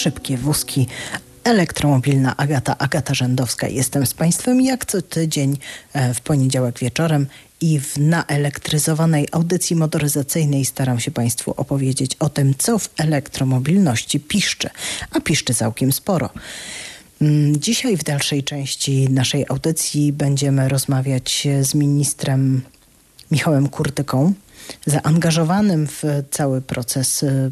szybkie 0.00 0.36
wózki. 0.36 0.86
Elektromobilna 1.44 2.36
Agata, 2.36 2.78
Agata 2.78 3.14
Rzędowska. 3.14 3.68
Jestem 3.68 4.06
z 4.06 4.14
Państwem 4.14 4.60
jak 4.60 4.86
co 4.86 5.02
tydzień 5.02 5.58
e, 5.92 6.14
w 6.14 6.20
poniedziałek 6.20 6.78
wieczorem 6.78 7.26
i 7.60 7.80
w 7.80 7.98
naelektryzowanej 7.98 9.28
audycji 9.32 9.76
motoryzacyjnej 9.76 10.64
staram 10.64 11.00
się 11.00 11.10
Państwu 11.10 11.54
opowiedzieć 11.56 12.16
o 12.18 12.28
tym, 12.28 12.54
co 12.58 12.78
w 12.78 12.88
elektromobilności 12.98 14.20
piszczy, 14.20 14.70
a 15.10 15.20
piszczy 15.20 15.54
całkiem 15.54 15.92
sporo. 15.92 16.30
Mm, 17.20 17.60
dzisiaj 17.60 17.96
w 17.96 18.04
dalszej 18.04 18.44
części 18.44 19.08
naszej 19.10 19.46
audycji 19.48 20.12
będziemy 20.12 20.68
rozmawiać 20.68 21.48
z 21.62 21.74
ministrem 21.74 22.62
Michałem 23.30 23.68
Kurtyką, 23.68 24.32
zaangażowanym 24.86 25.86
w 25.86 26.02
cały 26.30 26.60
proces 26.60 27.22
e, 27.22 27.50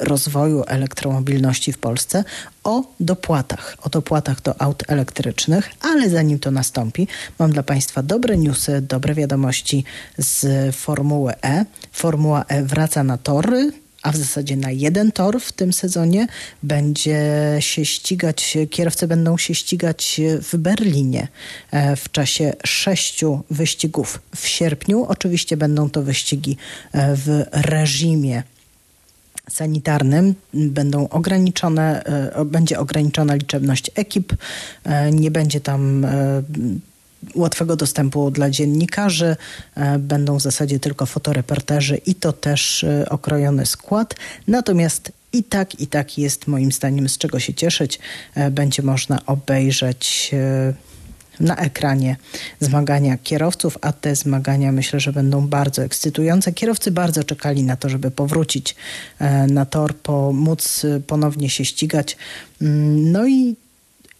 rozwoju 0.00 0.64
elektromobilności 0.66 1.72
w 1.72 1.78
Polsce 1.78 2.24
o 2.64 2.84
dopłatach, 3.00 3.76
o 3.82 3.88
dopłatach 3.88 4.42
do 4.42 4.62
aut 4.62 4.82
elektrycznych, 4.88 5.70
ale 5.80 6.10
zanim 6.10 6.38
to 6.38 6.50
nastąpi, 6.50 7.08
mam 7.38 7.52
dla 7.52 7.62
Państwa 7.62 8.02
dobre 8.02 8.38
newsy, 8.38 8.80
dobre 8.80 9.14
wiadomości 9.14 9.84
z 10.18 10.76
Formuły 10.76 11.32
E. 11.42 11.64
Formuła 11.92 12.44
E 12.48 12.62
wraca 12.62 13.04
na 13.04 13.18
tory, 13.18 13.72
a 14.02 14.12
w 14.12 14.16
zasadzie 14.16 14.56
na 14.56 14.70
jeden 14.70 15.12
tor 15.12 15.40
w 15.40 15.52
tym 15.52 15.72
sezonie 15.72 16.26
będzie 16.62 17.20
się 17.60 17.84
ścigać, 17.84 18.58
kierowcy 18.70 19.06
będą 19.06 19.38
się 19.38 19.54
ścigać 19.54 20.20
w 20.42 20.56
Berlinie 20.56 21.28
e, 21.70 21.96
w 21.96 22.12
czasie 22.12 22.52
sześciu 22.64 23.42
wyścigów 23.50 24.22
w 24.36 24.46
sierpniu. 24.46 25.04
Oczywiście 25.04 25.56
będą 25.56 25.90
to 25.90 26.02
wyścigi 26.02 26.56
e, 26.92 27.16
w 27.16 27.44
reżimie 27.52 28.42
sanitarnym 29.50 30.34
będą 30.54 31.08
ograniczone, 31.08 32.04
e, 32.04 32.44
będzie 32.44 32.78
ograniczona 32.78 33.34
liczebność 33.34 33.90
ekip, 33.94 34.32
e, 34.84 35.12
nie 35.12 35.30
będzie 35.30 35.60
tam 35.60 36.04
e, 36.04 36.42
łatwego 37.34 37.76
dostępu 37.76 38.30
dla 38.30 38.50
dziennikarzy, 38.50 39.36
będą 39.98 40.38
w 40.38 40.42
zasadzie 40.42 40.80
tylko 40.80 41.06
fotoreporterzy 41.06 41.96
i 41.96 42.14
to 42.14 42.32
też 42.32 42.86
okrojony 43.10 43.66
skład. 43.66 44.14
Natomiast 44.48 45.12
i 45.32 45.44
tak, 45.44 45.80
i 45.80 45.86
tak 45.86 46.18
jest 46.18 46.46
moim 46.46 46.72
zdaniem 46.72 47.08
z 47.08 47.18
czego 47.18 47.40
się 47.40 47.54
cieszyć. 47.54 47.98
Będzie 48.50 48.82
można 48.82 49.26
obejrzeć 49.26 50.30
na 51.40 51.56
ekranie 51.56 52.16
zmagania 52.60 53.18
kierowców, 53.18 53.78
a 53.80 53.92
te 53.92 54.16
zmagania 54.16 54.72
myślę, 54.72 55.00
że 55.00 55.12
będą 55.12 55.48
bardzo 55.48 55.82
ekscytujące. 55.82 56.52
Kierowcy 56.52 56.90
bardzo 56.90 57.24
czekali 57.24 57.62
na 57.62 57.76
to, 57.76 57.88
żeby 57.88 58.10
powrócić 58.10 58.76
e, 59.18 59.46
na 59.46 59.66
tor, 59.66 59.94
pomóc 59.96 60.86
ponownie 61.06 61.50
się 61.50 61.64
ścigać. 61.64 62.16
Mm, 62.62 63.12
no 63.12 63.28
i 63.28 63.56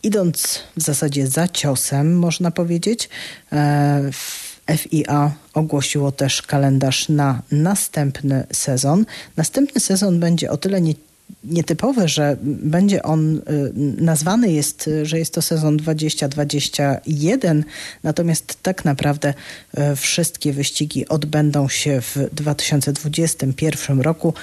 idąc 0.03 0.61
w 0.77 0.83
zasadzie 0.83 1.27
za 1.27 1.49
ciosem, 1.49 2.19
można 2.19 2.51
powiedzieć, 2.51 3.09
e, 3.53 4.11
FIA 4.77 5.33
ogłosiło 5.55 6.13
też 6.13 6.43
kalendarz 6.43 7.09
na 7.09 7.43
następny 7.53 8.47
sezon. 8.53 9.07
Następny 9.37 9.81
sezon 9.81 10.21
będzie 10.21 10.51
o 10.51 10.57
tyle 10.57 10.81
nie 10.81 10.95
nietypowe, 11.45 12.09
że 12.09 12.37
będzie 12.43 13.03
on 13.03 13.37
y, 13.37 13.43
nazwany 14.03 14.53
jest, 14.53 14.91
że 15.03 15.19
jest 15.19 15.35
to 15.35 15.43
sezon 15.43 15.77
2021, 15.77 17.65
natomiast 18.03 18.63
tak 18.63 18.85
naprawdę 18.85 19.35
y, 19.93 19.97
wszystkie 19.97 20.53
wyścigi 20.53 21.09
odbędą 21.09 21.69
się 21.69 22.01
w 22.01 22.17
2021 22.33 24.01
roku. 24.01 24.35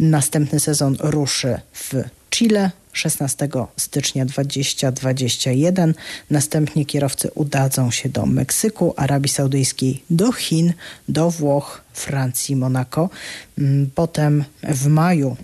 Następny 0.00 0.60
sezon 0.60 0.96
ruszy 1.00 1.58
w 1.72 1.94
Chile 2.30 2.70
16 2.92 3.48
stycznia 3.76 4.24
2021. 4.24 5.94
Następnie 6.30 6.86
kierowcy 6.86 7.30
udadzą 7.34 7.90
się 7.90 8.08
do 8.08 8.26
Meksyku, 8.26 8.94
Arabii 8.96 9.28
Saudyjskiej, 9.28 10.02
do 10.10 10.32
Chin, 10.32 10.72
do 11.08 11.30
Włoch, 11.30 11.82
Francji, 11.92 12.56
Monako. 12.56 13.10
Mm, 13.58 13.90
potem 13.94 14.44
w 14.62 14.86
maju 14.86 15.36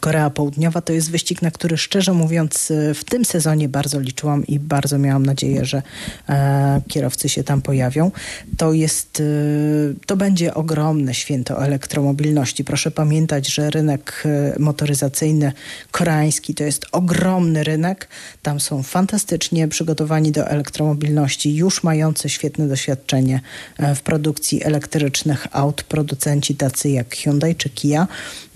Korea 0.00 0.30
Południowa 0.30 0.80
to 0.80 0.92
jest 0.92 1.10
wyścig, 1.10 1.42
na 1.42 1.50
który 1.50 1.76
szczerze 1.76 2.12
mówiąc 2.12 2.72
w 2.94 3.04
tym 3.04 3.24
sezonie 3.24 3.68
bardzo 3.68 4.00
liczyłam 4.00 4.46
i 4.46 4.58
bardzo 4.58 4.98
miałam 4.98 5.26
nadzieję, 5.26 5.64
że 5.64 5.82
e, 6.28 6.80
kierowcy 6.88 7.28
się 7.28 7.44
tam 7.44 7.62
pojawią. 7.62 8.10
To 8.56 8.72
jest, 8.72 9.20
e, 9.20 9.24
to 10.06 10.16
będzie 10.16 10.54
ogromne 10.54 11.14
święto 11.14 11.64
elektromobilności. 11.64 12.64
Proszę 12.64 12.90
pamiętać, 12.90 13.48
że 13.48 13.70
rynek 13.70 14.22
e, 14.26 14.58
motoryzacyjny 14.58 15.52
koreański 15.90 16.54
to 16.54 16.64
jest 16.64 16.86
ogromny 16.92 17.64
rynek. 17.64 18.08
Tam 18.42 18.60
są 18.60 18.82
fantastycznie 18.82 19.68
przygotowani 19.68 20.32
do 20.32 20.48
elektromobilności, 20.48 21.54
już 21.56 21.82
mający 21.82 22.28
świetne 22.28 22.68
doświadczenie 22.68 23.40
e, 23.78 23.94
w 23.94 24.02
produkcji 24.02 24.64
elektrycznych 24.64 25.46
aut 25.52 25.82
producenci 25.82 26.54
tacy 26.54 26.90
jak 26.90 27.16
Hyundai 27.16 27.54
czy 27.54 27.70
Kia 27.70 28.06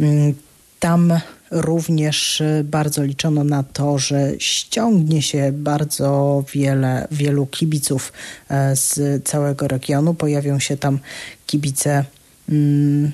mm, 0.00 0.34
tam 0.78 1.20
również 1.50 2.40
y, 2.40 2.64
bardzo 2.64 3.02
liczono 3.02 3.44
na 3.44 3.62
to, 3.62 3.98
że 3.98 4.32
ściągnie 4.38 5.22
się 5.22 5.52
bardzo 5.52 6.44
wiele, 6.52 7.08
wielu 7.10 7.46
kibiców 7.46 8.12
e, 8.48 8.76
z 8.76 9.24
całego 9.24 9.68
regionu. 9.68 10.14
Pojawią 10.14 10.58
się 10.58 10.76
tam 10.76 10.98
kibice. 11.46 12.04
Mm, 12.48 13.12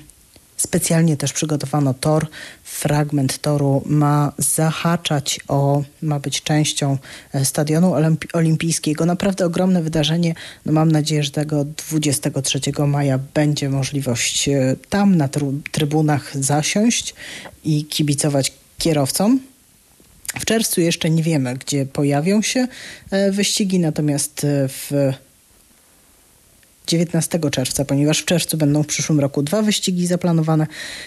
specjalnie 0.57 1.17
też 1.17 1.33
przygotowano 1.33 1.95
tor. 1.95 2.27
Fragment 2.75 3.39
toru 3.39 3.83
ma 3.87 4.33
zahaczać 4.39 5.41
o, 5.49 5.83
ma 6.03 6.21
być 6.21 6.43
częścią 6.43 6.99
e, 7.33 7.45
stadionu 7.45 7.95
olimpijskiego. 8.33 9.07
Naprawdę 9.07 9.47
ogromne 9.47 9.83
wydarzenie. 9.83 10.35
No 10.67 10.73
mam 10.73 10.93
nadzieję, 10.93 11.23
że 11.23 11.31
tego 11.31 11.65
23 11.65 12.61
maja 12.87 13.19
będzie 13.35 13.71
możliwość 13.71 14.49
e, 14.49 14.77
tam 14.89 15.17
na 15.17 15.29
trybunach 15.73 16.37
zasiąść 16.37 17.15
i 17.65 17.85
kibicować 17.85 18.53
kierowcom. 18.79 19.41
W 20.41 20.45
czerwcu 20.45 20.81
jeszcze 20.81 21.11
nie 21.11 21.23
wiemy, 21.23 21.55
gdzie 21.55 21.87
pojawią 21.87 22.43
się 22.43 22.69
e, 23.11 23.33
wyścigi, 23.33 23.79
natomiast 23.79 24.47
w 24.69 25.13
19 26.87 27.41
czerwca, 27.51 27.85
ponieważ 27.85 28.19
w 28.19 28.25
czerwcu 28.25 28.57
będą 28.57 28.83
w 28.83 28.87
przyszłym 28.87 29.21
roku 29.21 29.43
dwa 29.43 29.63
wyścigi 29.63 30.07
zaplanowane. 30.07 30.67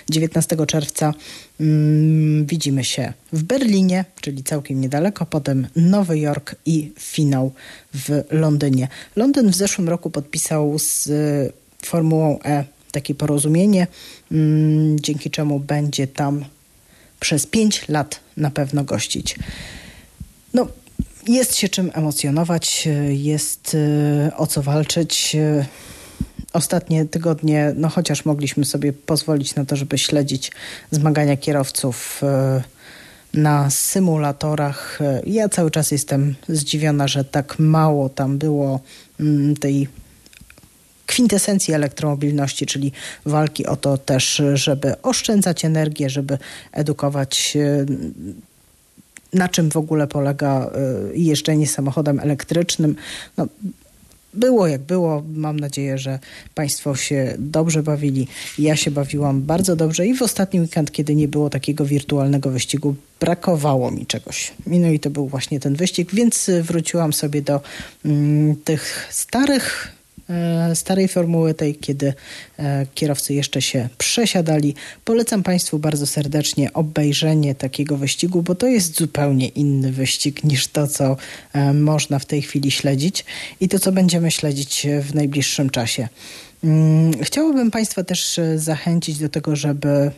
19 0.10 0.66
czerwca 0.68 1.14
mm, 1.60 2.46
widzimy 2.46 2.84
się 2.84 3.14
w 3.34 3.44
Berlinie, 3.44 4.06
czyli 4.22 4.44
całkiem 4.44 4.82
niedaleko, 4.82 5.26
potem 5.26 5.68
Nowy 5.76 6.20
Jork 6.20 6.56
i 6.66 6.92
finał 7.00 7.54
w 7.94 8.24
Londynie. 8.32 8.88
Londyn 9.16 9.52
w 9.52 9.56
zeszłym 9.56 9.90
roku 9.90 10.10
podpisał 10.10 10.80
z 10.80 11.08
y, 11.08 11.52
Formułą 11.86 12.40
E 12.46 12.64
takie 12.92 13.16
porozumienie, 13.16 13.88
mm, 14.32 15.00
dzięki 15.00 15.30
czemu 15.30 15.60
będzie 15.60 16.08
tam 16.08 16.46
przez 17.20 17.46
5 17.46 17.88
lat 17.88 18.20
na 18.38 18.52
pewno 18.52 18.84
gościć. 18.84 19.36
No, 20.54 20.68
jest 21.30 21.56
się 21.56 21.70
czym 21.70 21.92
emocjonować, 21.94 22.88
jest 23.10 23.74
y, 23.74 24.32
o 24.38 24.48
co 24.48 24.62
walczyć. 24.62 25.38
Ostatnie 26.54 27.06
tygodnie, 27.06 27.74
no 27.76 27.90
chociaż 27.90 28.26
mogliśmy 28.26 28.66
sobie 28.66 28.94
pozwolić 28.94 29.56
na 29.56 29.66
to, 29.66 29.76
żeby 29.76 29.98
śledzić 29.98 30.52
zmagania 30.92 31.38
kierowców 31.38 32.22
na 33.34 33.70
symulatorach. 33.70 35.00
Ja 35.26 35.50
cały 35.50 35.72
czas 35.72 35.92
jestem 35.92 36.36
zdziwiona, 36.50 37.08
że 37.08 37.24
tak 37.24 37.60
mało 37.60 38.10
tam 38.10 38.38
było 38.38 38.80
mm, 39.20 39.56
tej 39.56 39.88
kwintesencji 41.06 41.74
elektromobilności, 41.74 42.66
czyli 42.66 42.92
walki 43.26 43.66
o 43.66 43.76
to 43.76 43.98
też, 43.98 44.42
żeby 44.54 45.02
oszczędzać 45.02 45.66
energię, 45.66 46.10
żeby 46.10 46.38
edukować 46.72 47.58
na 49.34 49.50
czym 49.50 49.72
w 49.72 49.78
ogóle 49.78 50.08
polega 50.08 50.70
y, 51.14 51.18
jeżdżenie 51.18 51.68
samochodem 51.68 52.20
elektrycznym. 52.20 52.96
No, 53.38 53.48
było 54.34 54.68
jak 54.68 54.82
było. 54.82 55.24
Mam 55.34 55.60
nadzieję, 55.60 55.98
że 55.98 56.20
Państwo 56.56 56.96
się 56.96 57.36
dobrze 57.40 57.84
bawili. 57.84 58.28
Ja 58.60 58.76
się 58.76 58.92
bawiłam 58.92 59.42
bardzo 59.42 59.76
dobrze 59.76 60.08
i 60.08 60.14
w 60.14 60.22
ostatni 60.22 60.62
weekend, 60.62 60.92
kiedy 60.92 61.16
nie 61.16 61.28
było 61.28 61.50
takiego 61.50 61.86
wirtualnego 61.86 62.50
wyścigu, 62.50 62.96
brakowało 63.20 63.92
mi 63.92 64.06
czegoś. 64.06 64.54
No 64.68 64.88
i 64.88 65.00
to 65.00 65.10
był 65.10 65.28
właśnie 65.28 65.60
ten 65.60 65.76
wyścig, 65.76 66.14
więc 66.14 66.52
wróciłam 66.62 67.14
sobie 67.14 67.42
do 67.42 67.62
mm, 68.06 68.56
tych 68.56 69.08
starych 69.10 69.97
starej 70.74 71.08
formuły, 71.08 71.54
tej, 71.54 71.76
kiedy 71.76 72.14
e, 72.60 72.86
kierowcy 72.96 73.34
jeszcze 73.34 73.62
się 73.62 73.90
przesiadali. 73.98 74.76
Polecam 75.06 75.44
Państwu 75.44 75.80
bardzo 75.80 76.08
serdecznie 76.08 76.74
obejrzenie 76.74 77.56
takiego 77.56 77.98
wyścigu, 77.98 78.42
bo 78.42 78.56
to 78.56 78.68
jest 78.68 78.98
zupełnie 78.98 79.48
inny 79.48 79.92
wyścig 79.92 80.44
niż 80.44 80.68
to, 80.68 80.88
co 80.88 81.18
e, 81.54 81.74
można 81.74 82.20
w 82.20 82.26
tej 82.26 82.42
chwili 82.42 82.72
śledzić 82.72 83.26
i 83.60 83.70
to, 83.70 83.80
co 83.80 83.92
będziemy 83.92 84.32
śledzić 84.32 84.88
w 85.02 85.16
najbliższym 85.16 85.70
czasie. 85.70 86.08
Mm, 86.64 87.12
chciałabym 87.24 87.72
Państwa 87.72 88.04
też 88.04 88.40
zachęcić 88.56 89.18
do 89.20 89.30
tego, 89.30 89.56
żeby 89.56 90.12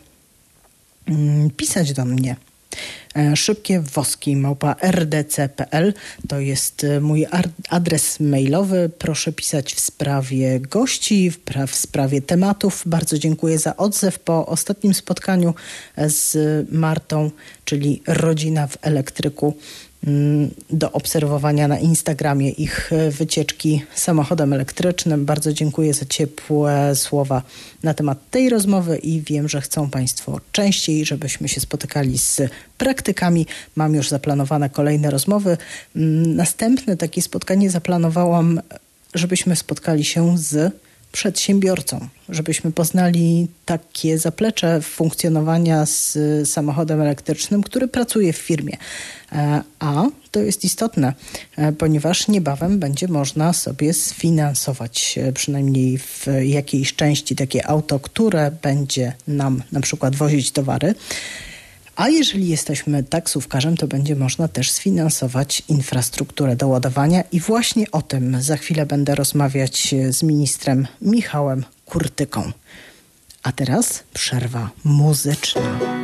mm, 1.07 1.49
pisać 1.49 1.93
do 1.93 2.05
mnie 2.05 2.35
E, 2.71 2.98
szybkie 3.35 3.81
woski 3.81 4.35
małpa 4.35 4.75
rdc.pl 4.81 5.93
to 6.27 6.39
jest 6.39 6.83
e, 6.83 6.99
mój 6.99 7.25
adres 7.69 8.19
mailowy. 8.19 8.89
Proszę 8.97 9.31
pisać 9.33 9.73
w 9.73 9.79
sprawie 9.79 10.59
gości, 10.59 11.31
w 11.67 11.75
sprawie 11.75 12.21
tematów. 12.21 12.83
Bardzo 12.85 13.17
dziękuję 13.17 13.59
za 13.59 13.77
odzew 13.77 14.19
po 14.19 14.45
ostatnim 14.45 14.93
spotkaniu 14.93 15.53
z 15.97 16.37
Martą, 16.71 17.31
czyli 17.65 18.01
rodzina 18.07 18.67
w 18.67 18.77
elektryku. 18.81 19.53
Mm, 20.07 20.49
do 20.69 20.91
obserwowania 20.91 21.67
na 21.67 21.79
Instagramie 21.79 22.49
ich 22.49 22.93
e, 22.93 23.11
wycieczki 23.11 23.83
samochodem 23.95 24.53
elektrycznym. 24.53 25.25
Bardzo 25.25 25.53
dziękuję 25.53 25.93
za 25.93 26.05
ciepłe 26.05 26.95
słowa 26.95 27.41
na 27.83 27.93
temat 27.93 28.29
tej 28.31 28.49
rozmowy 28.49 28.97
i 28.97 29.21
wiem, 29.21 29.49
że 29.49 29.61
chcą 29.61 29.89
Państwo 29.89 30.41
częściej, 30.51 31.05
żebyśmy 31.05 31.49
się 31.49 31.61
spotykali 31.61 32.17
z 32.17 32.41
praktykami. 32.77 33.45
Mam 33.75 33.95
już 33.95 34.09
zaplanowane 34.09 34.69
kolejne 34.69 35.11
rozmowy. 35.11 35.57
Mm, 35.95 36.35
następne 36.35 36.97
takie 36.97 37.21
spotkanie 37.21 37.69
zaplanowałam, 37.69 38.61
żebyśmy 39.13 39.55
spotkali 39.55 40.05
się 40.05 40.37
z 40.37 40.73
przedsiębiorcą, 41.11 42.07
żebyśmy 42.29 42.71
poznali 42.71 43.47
takie 43.65 44.17
zaplecze 44.17 44.81
funkcjonowania 44.81 45.85
z 45.85 46.17
samochodem 46.49 47.01
elektrycznym, 47.01 47.63
który 47.63 47.87
pracuje 47.87 48.33
w 48.33 48.37
firmie. 48.37 48.77
E, 49.31 49.61
a 49.79 50.03
to 50.31 50.39
jest 50.39 50.63
istotne, 50.63 51.13
e, 51.57 51.71
ponieważ 51.71 52.27
niebawem 52.27 52.79
będzie 52.79 53.07
można 53.07 53.53
sobie 53.53 53.93
sfinansować 53.93 55.19
przynajmniej 55.33 55.97
w 55.97 56.25
jakiejś 56.43 56.95
części 56.95 57.35
takie 57.35 57.67
auto, 57.67 57.99
które 57.99 58.51
będzie 58.61 59.13
nam 59.27 59.63
na 59.71 59.81
przykład 59.81 60.15
wozić 60.15 60.51
towary. 60.51 60.95
A 61.99 62.09
jeżeli 62.09 62.47
jesteśmy 62.47 63.03
taksówkarzem, 63.03 63.77
to 63.77 63.87
będzie 63.87 64.15
można 64.15 64.47
też 64.47 64.71
sfinansować 64.71 65.63
infrastrukturę 65.67 66.55
do 66.55 66.67
ładowania 66.67 67.23
i 67.31 67.39
właśnie 67.39 67.91
o 67.91 68.01
tym 68.01 68.41
za 68.41 68.57
chwilę 68.57 68.85
będę 68.85 69.15
rozmawiać 69.15 69.95
z 70.09 70.23
ministrem 70.23 70.87
Michałem 71.01 71.65
Kurtyką. 71.85 72.51
A 73.43 73.51
teraz 73.51 74.03
przerwa 74.13 74.69
muzyczna. 74.83 75.98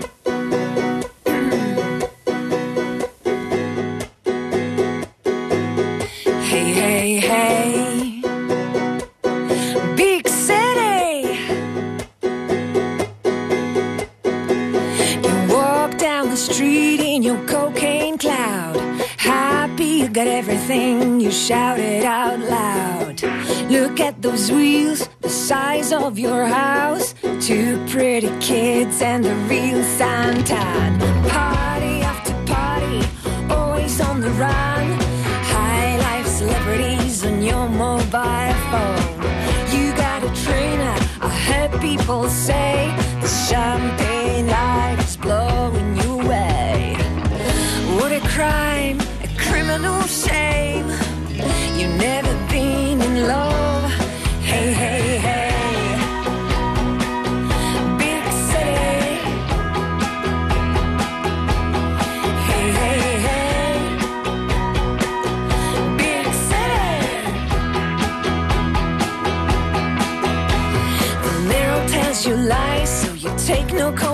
Of 26.05 26.19
your 26.19 26.45
house. 26.45 27.15
Two 27.41 27.83
pretty 27.87 28.29
kids 28.39 29.01
and 29.01 29.25
a 29.25 29.33
real 29.49 29.81
Santan. 29.97 30.94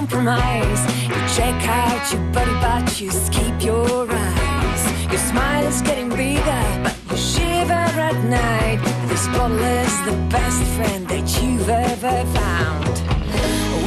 Compromise. 0.01 0.81
You 1.07 1.19
check 1.37 1.57
out 1.67 2.11
your 2.11 2.23
buddy, 2.33 2.55
but 2.65 2.99
you 2.99 3.11
keep 3.31 3.63
your 3.63 4.07
eyes. 4.09 4.83
Your 5.11 5.21
smile 5.29 5.65
is 5.65 5.81
getting 5.83 6.09
bigger, 6.09 6.65
but 6.83 6.95
you 7.11 7.17
shiver 7.17 7.85
at 8.09 8.17
night. 8.25 8.79
This 9.09 9.27
bottle 9.27 9.59
is 9.59 9.95
the 10.09 10.17
best 10.35 10.63
friend 10.75 11.07
that 11.07 11.27
you've 11.41 11.69
ever 11.69 12.17
found. 12.39 12.95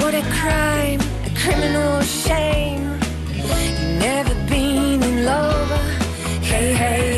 What 0.00 0.14
a 0.14 0.22
crime, 0.38 1.00
a 1.28 1.30
criminal 1.42 2.00
shame. 2.02 2.84
You've 3.34 3.82
never 4.06 4.34
been 4.48 5.02
in 5.02 5.24
love. 5.24 5.68
Hey, 6.50 6.74
hey, 6.74 7.13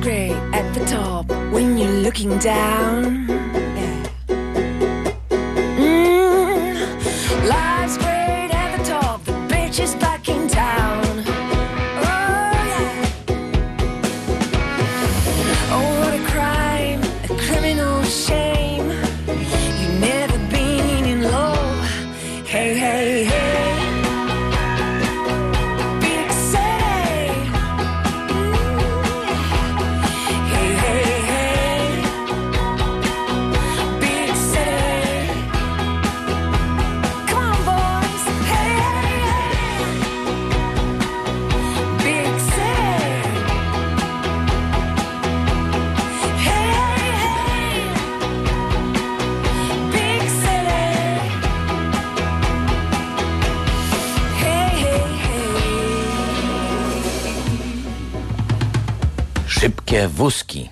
great 0.00 0.32
at 0.52 0.72
the 0.74 0.84
top 0.86 1.26
when 1.52 1.76
you're 1.76 2.00
looking 2.02 2.38
down. 2.38 3.37
Wózki. 60.06 60.68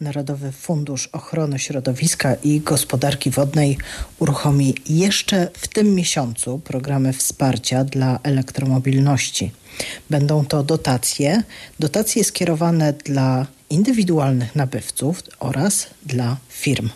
Narodowy 0.00 0.52
Fundusz 0.52 1.06
Ochrony 1.12 1.58
Środowiska 1.58 2.34
i 2.34 2.60
Gospodarki 2.60 3.30
Wodnej 3.30 3.78
uruchomi 4.18 4.74
jeszcze 4.88 5.48
w 5.54 5.68
tym 5.68 5.94
miesiącu 5.94 6.58
programy 6.58 7.12
wsparcia 7.12 7.84
dla 7.84 8.18
elektromobilności. 8.22 9.50
Będą 10.10 10.44
to 10.44 10.62
dotacje, 10.62 11.42
dotacje 11.78 12.24
skierowane 12.24 12.92
dla 12.92 13.46
indywidualnych 13.70 14.56
nabywców 14.56 15.22
oraz 15.38 15.86
dla 16.06 16.36
firm. 16.48 16.88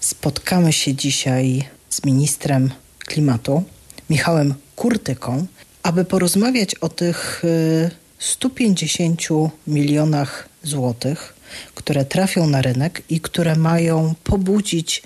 Spotkamy 0.00 0.72
się 0.72 0.94
dzisiaj 0.94 1.68
z 1.90 2.04
ministrem 2.04 2.70
klimatu 2.98 3.62
Michałem 4.10 4.54
Kurtyką, 4.76 5.46
aby 5.82 6.04
porozmawiać 6.04 6.74
o 6.74 6.88
tych 6.88 7.44
y, 7.44 7.90
150 8.18 9.22
milionach 9.66 10.47
złotych, 10.62 11.34
które 11.74 12.04
trafią 12.04 12.46
na 12.46 12.62
rynek 12.62 13.02
i 13.10 13.20
które 13.20 13.56
mają 13.56 14.14
pobudzić 14.24 15.02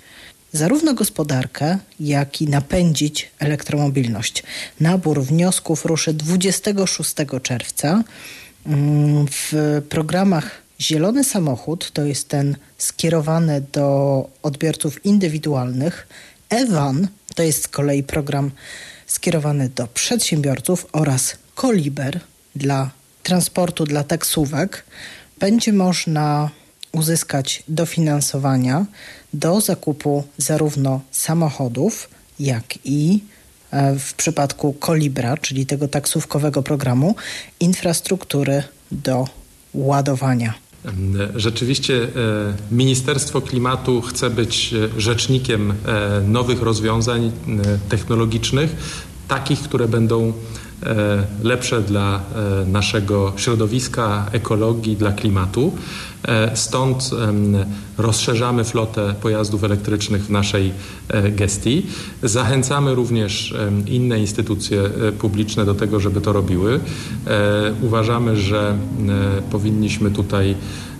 zarówno 0.53 0.93
gospodarkę, 0.93 1.77
jak 1.99 2.41
i 2.41 2.47
napędzić 2.47 3.31
elektromobilność. 3.39 4.43
Nabór 4.79 5.23
wniosków 5.23 5.85
ruszy 5.85 6.13
26 6.13 7.13
czerwca. 7.43 8.03
Mm, 8.65 9.25
w 9.27 9.81
programach 9.89 10.61
Zielony 10.81 11.23
Samochód 11.23 11.91
to 11.91 12.05
jest 12.05 12.29
ten 12.29 12.55
skierowany 12.77 13.63
do 13.71 14.29
odbiorców 14.43 15.05
indywidualnych. 15.05 16.07
Evan 16.49 17.07
to 17.35 17.43
jest 17.43 17.63
z 17.63 17.67
kolei 17.67 18.03
program 18.03 18.51
skierowany 19.07 19.69
do 19.69 19.87
przedsiębiorców 19.87 20.87
oraz 20.91 21.35
Koliber 21.55 22.19
dla 22.55 22.89
transportu 23.23 23.85
dla 23.85 24.03
taksówek 24.03 24.85
będzie 25.43 25.73
można 25.73 26.49
uzyskać 26.91 27.63
dofinansowania 27.67 28.85
do 29.33 29.61
zakupu 29.61 30.23
zarówno 30.37 31.01
samochodów, 31.11 32.09
jak 32.39 32.63
i 32.85 33.19
e, 33.71 33.99
w 33.99 34.13
przypadku 34.13 34.73
Kolibra, 34.73 35.37
czyli 35.37 35.65
tego 35.65 35.87
taksówkowego 35.87 36.63
programu, 36.63 37.15
infrastruktury 37.59 38.63
do 38.91 39.27
ładowania. 39.73 40.53
Rzeczywiście 41.35 42.03
e, 42.03 42.07
Ministerstwo 42.71 43.41
Klimatu 43.41 44.01
chce 44.01 44.29
być 44.29 44.73
e, 44.73 45.01
rzecznikiem 45.01 45.73
nowych 46.27 46.61
rozwiązań 46.61 47.31
technologicznych, 47.89 48.75
takich, 49.27 49.59
które 49.61 49.87
będą 49.87 50.33
lepsze 51.43 51.81
dla 51.81 52.19
e, 52.19 52.65
naszego 52.65 53.33
środowiska, 53.35 54.25
ekologii, 54.31 54.95
dla 54.95 55.11
klimatu. 55.11 55.71
E, 56.27 56.57
stąd 56.57 57.11
rozszerzamy 57.97 58.63
flotę 58.63 59.13
pojazdów 59.21 59.63
elektrycznych 59.63 60.25
w 60.25 60.29
naszej 60.29 60.71
gestii. 61.31 61.85
Zachęcamy 62.23 62.95
również 62.95 63.55
inne 63.87 64.19
instytucje 64.19 64.89
publiczne 65.19 65.65
do 65.65 65.75
tego, 65.75 65.99
żeby 65.99 66.21
to 66.21 66.33
robiły. 66.33 66.79
Uważamy, 67.81 68.37
że 68.37 68.77
powinniśmy 69.51 70.11
tutaj 70.11 70.55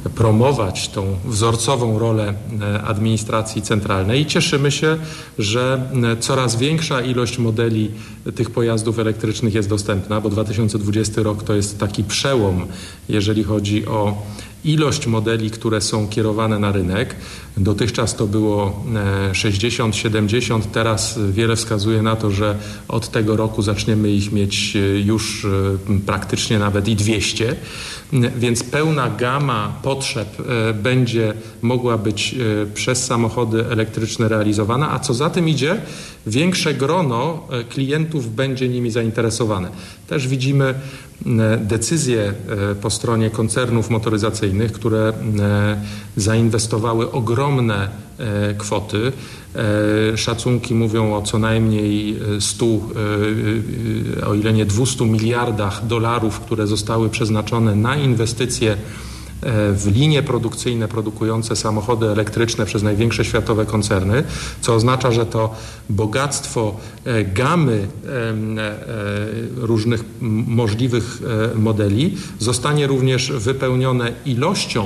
promować 0.09 0.89
tą 0.89 1.15
wzorcową 1.25 1.99
rolę 1.99 2.33
e, 2.61 2.81
administracji 2.81 3.61
centralnej. 3.61 4.21
I 4.21 4.25
cieszymy 4.25 4.71
się, 4.71 4.97
że 5.39 5.89
e, 6.13 6.17
coraz 6.17 6.55
większa 6.55 7.01
ilość 7.01 7.37
modeli 7.37 7.91
tych 8.35 8.49
pojazdów 8.49 8.99
elektrycznych 8.99 9.53
jest 9.53 9.69
dostępna, 9.69 10.21
bo 10.21 10.29
2020 10.29 11.23
rok 11.23 11.43
to 11.43 11.55
jest 11.55 11.79
taki 11.79 12.03
przełom, 12.03 12.65
jeżeli 13.09 13.43
chodzi 13.43 13.85
o 13.85 14.23
ilość 14.65 15.07
modeli, 15.07 15.51
które 15.51 15.81
są 15.81 16.07
kierowane 16.07 16.59
na 16.59 16.71
rynek. 16.71 17.15
Dotychczas 17.57 18.15
to 18.15 18.27
było 18.27 18.85
60, 19.33 19.95
e, 19.95 19.97
70, 19.97 20.71
teraz 20.71 21.19
wiele 21.31 21.55
wskazuje 21.55 22.01
na 22.01 22.15
to, 22.15 22.31
że 22.31 22.57
od 22.87 23.09
tego 23.09 23.35
roku 23.35 23.61
zaczniemy 23.61 24.11
ich 24.11 24.31
mieć 24.31 24.77
już 25.03 25.47
praktycznie 26.05 26.59
nawet 26.59 26.87
i 26.87 26.95
200. 26.95 27.55
Więc 28.37 28.63
pełna 28.63 29.09
gama 29.09 29.73
potrzeb 29.83 30.27
e, 30.39 30.73
będzie 30.73 31.33
mogła 31.61 31.97
być 31.97 32.35
e, 32.35 32.65
przez 32.65 33.05
samochody 33.05 33.65
elektryczne 33.69 34.27
realizowana, 34.27 34.91
a 34.91 34.99
co 34.99 35.13
za 35.13 35.29
tym 35.29 35.49
idzie, 35.49 35.81
większe 36.27 36.73
grono 36.73 37.47
e, 37.49 37.63
klientów 37.63 38.35
będzie 38.35 38.69
nimi 38.69 38.91
zainteresowane. 38.91 39.69
Też 40.07 40.27
widzimy 40.27 40.73
decyzje 41.59 42.33
po 42.81 42.89
stronie 42.89 43.29
koncernów 43.29 43.89
motoryzacyjnych, 43.89 44.71
które 44.71 45.13
zainwestowały 46.17 47.11
ogromne 47.11 47.89
kwoty. 48.57 49.11
Szacunki 50.15 50.75
mówią 50.75 51.15
o 51.15 51.21
co 51.21 51.39
najmniej 51.39 52.19
100, 52.39 52.65
o 54.27 54.33
ile 54.33 54.53
nie 54.53 54.65
200 54.65 55.05
miliardach 55.05 55.87
dolarów, 55.87 56.39
które 56.39 56.67
zostały 56.67 57.09
przeznaczone 57.09 57.75
na 57.75 57.95
inwestycje 57.95 58.77
E, 58.77 59.12
w 59.73 59.91
linie 59.95 60.23
produkcyjne 60.23 60.87
produkujące 60.87 61.55
samochody 61.55 62.09
elektryczne 62.09 62.65
przez 62.65 62.83
największe 62.83 63.25
światowe 63.25 63.65
koncerny, 63.65 64.23
co 64.61 64.75
oznacza, 64.75 65.11
że 65.11 65.25
to 65.25 65.55
bogactwo 65.89 66.77
e, 67.05 67.23
gamy 67.23 67.87
e, 68.05 68.33
różnych 69.55 70.03
możliwych 70.47 71.21
modeli 71.55 72.17
zostanie 72.39 72.87
również 72.87 73.31
wypełnione 73.31 74.13
ilością 74.25 74.85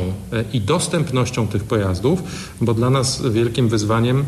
i 0.54 0.62
dostępnością 0.62 1.48
tych 1.48 1.64
pojazdów, 1.64 2.24
bo 2.62 2.74
dla 2.74 2.90
nas 2.90 3.24
wielkim 3.32 3.70
wyzwaniem 3.70 4.26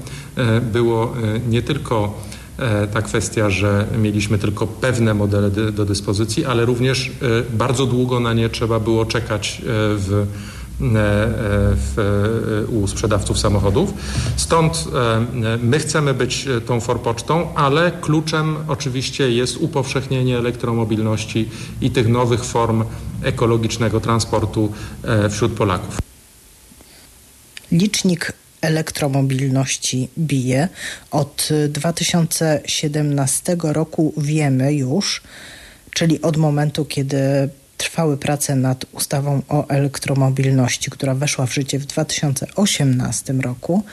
było 0.71 1.13
nie 1.49 1.61
tylko 1.61 2.13
E, 2.38 2.38
ta 2.93 3.01
kwestia, 3.01 3.49
że 3.49 3.87
mieliśmy 3.97 4.37
tylko 4.37 4.67
pewne 4.67 5.13
modele 5.13 5.51
do 5.71 5.85
dyspozycji, 5.85 6.45
ale 6.45 6.65
również 6.65 7.07
e, 7.07 7.11
bardzo 7.53 7.85
długo 7.85 8.19
na 8.19 8.33
nie 8.33 8.49
trzeba 8.49 8.79
było 8.79 9.05
czekać 9.05 9.61
e, 9.61 9.63
w 9.95 10.27
w, 10.81 12.65
u 12.71 12.87
sprzedawców 12.87 13.39
samochodów. 13.39 13.93
Stąd 14.35 14.85
my 15.63 15.79
chcemy 15.79 16.13
być 16.13 16.47
tą 16.65 16.79
forpocztą, 16.79 17.55
ale 17.55 17.91
kluczem 18.01 18.55
oczywiście 18.67 19.31
jest 19.31 19.57
upowszechnienie 19.57 20.37
elektromobilności 20.37 21.49
i 21.81 21.91
tych 21.91 22.07
nowych 22.07 22.43
form 22.43 22.83
ekologicznego 23.23 23.99
transportu 23.99 24.71
wśród 25.29 25.53
Polaków. 25.53 25.97
Licznik 27.71 28.33
elektromobilności 28.61 30.09
bije. 30.17 30.67
Od 31.11 31.49
2017 31.69 33.57
roku 33.63 34.13
wiemy 34.17 34.73
już, 34.73 35.21
czyli 35.93 36.21
od 36.21 36.37
momentu, 36.37 36.85
kiedy 36.85 37.49
trwały 37.77 38.17
prace 38.17 38.55
nad 38.55 38.85
ustawą 38.91 39.41
o 39.49 39.67
elektromobilności, 39.67 40.91
która 40.91 41.15
weszła 41.15 41.45
w 41.45 41.53
życie 41.53 41.79
w 41.79 41.85
2018 41.85 43.33
roku, 43.33 43.83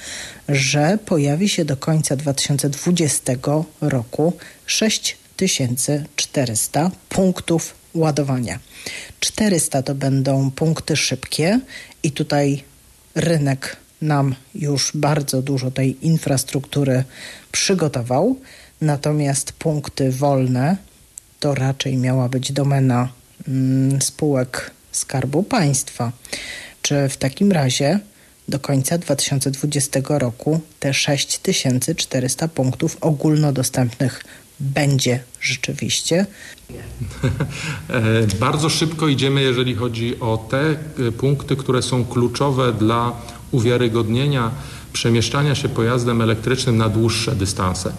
że 0.48 0.98
pojawi 1.06 1.48
się 1.48 1.64
do 1.64 1.76
końca 1.76 2.16
2020 2.16 3.32
roku 3.80 4.32
6400 4.66 6.90
punktów 7.08 7.74
ładowania. 7.94 8.58
400 9.20 9.82
to 9.82 9.94
będą 9.94 10.50
punkty 10.50 10.96
szybkie 10.96 11.60
i 12.02 12.10
tutaj 12.10 12.64
rynek 13.14 13.76
nam 14.02 14.34
już 14.54 14.92
bardzo 14.94 15.42
dużo 15.42 15.70
tej 15.70 16.06
infrastruktury 16.06 17.04
przygotował, 17.52 18.36
natomiast 18.80 19.52
punkty 19.52 20.12
wolne 20.12 20.76
to 21.40 21.54
raczej 21.54 21.96
miała 21.96 22.28
być 22.28 22.52
domena 22.52 23.08
mm, 23.48 24.02
spółek 24.02 24.70
Skarbu 24.92 25.42
Państwa. 25.42 26.12
Czy 26.82 27.08
w 27.08 27.16
takim 27.16 27.52
razie 27.52 27.98
do 28.48 28.58
końca 28.58 28.98
2020 28.98 30.00
roku 30.08 30.60
te 30.80 30.94
6400 30.94 32.48
punktów 32.48 32.96
ogólnodostępnych 33.00 34.24
będzie 34.60 35.20
rzeczywiście? 35.40 36.26
E, 37.90 38.26
bardzo 38.40 38.68
szybko 38.68 39.08
idziemy, 39.08 39.42
jeżeli 39.42 39.74
chodzi 39.74 40.20
o 40.20 40.46
te 40.50 40.60
e, 40.60 40.76
punkty, 41.12 41.56
które 41.56 41.82
są 41.82 42.04
kluczowe 42.04 42.72
dla 42.72 43.22
uwiarygodnienia 43.56 44.50
przemieszczania 44.92 45.54
się 45.54 45.68
pojazdem 45.68 46.22
elektrycznym 46.22 46.76
na 46.76 46.88
dłuższe 46.88 47.36
dystanse. 47.36 47.92